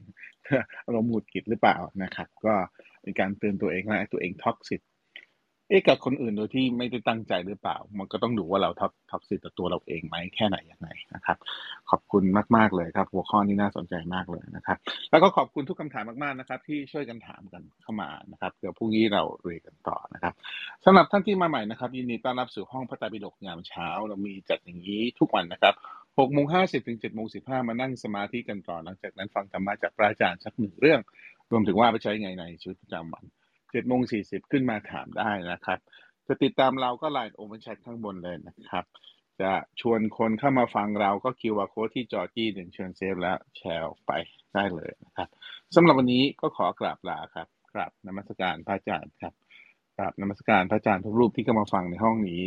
[0.87, 2.55] อารมณ์หงุดหงิดหรือเปล่านะครับ ก็
[3.03, 4.83] เป็นการเตือนตัวเองว่าตัวเอง toxic
[5.69, 11.37] เอ๊ะกับคนอื่นโดยที่ไม่ได้ตั้งใจหรือเปล่า มันก็ต้องดูว่าเรา tox toxic ต่อตัวเราเองไหมแค่ไหนยังไงนะครับ
[11.91, 12.23] ขอบคุณ
[12.57, 14.77] มากๆเลยครับ หัวข้อนี้น่าสนใจมากเลยนะครับ
[15.11, 20.33] แล้วก็ขอบคุณทุกคำถามมากๆนะครับ ที่ช่วยกันถามกันเข้ามานะครับเดี๋ยวพรุ่งนี้เราเรียนกันต่อนะครับ
[20.85, 25.75] สำหรับท่านที่มาใหม่นะครับ ยินดีต้อนรับสู่ห้องพระไตรปิฎกยามเช้า เรามีจัดอย่างนี้ทุกวันนะครับ
[26.19, 31.01] หกโมงห้าสิบถึงเจ็ดโมงสิบห้ามานั่งสมาธิกันก่อนหลังจากนั้นฟังธรรมะจากพระอาจารย์สักหนึ่งเรื่อง
[31.51, 33.25] รวมถึงว่าไปใช้ไงในชีวิตประจำวัน
[33.77, 35.79] จ็ดโมงสี่สิบขึ้นมาถามได้นะครับ
[36.27, 38.85] จะติดตามเราก็ไลน์โอเ n นแชทข้างบนเลยนะครับ
[39.41, 44.13] จะชวนคนเข้ามาฟังเราก็คิวอาร์โค้ดที่จอจี้หนึ่งเชิญเซฟแล้วแชร์ออกไป
[44.55, 45.29] ได้เลยนะครับ
[45.75, 49.35] สำหรับวันนี้ก็ขอกราบลาครับกราบนมัสการพระอาจารย์ครับ
[49.97, 52.45] กราบนมัสการพระอาจารย์ทุกรูปที่เข้ามาฟังในห้องนี้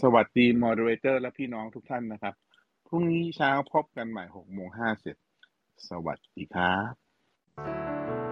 [0.00, 2.34] สวัสดีมอดเรเตอร์และพี่น้องทุกท่านนะครับ
[2.86, 5.16] พรุ่งนี้เช้าพบกันใหม่หกโมงห้าสิบ
[5.88, 8.27] สวัสดีครับ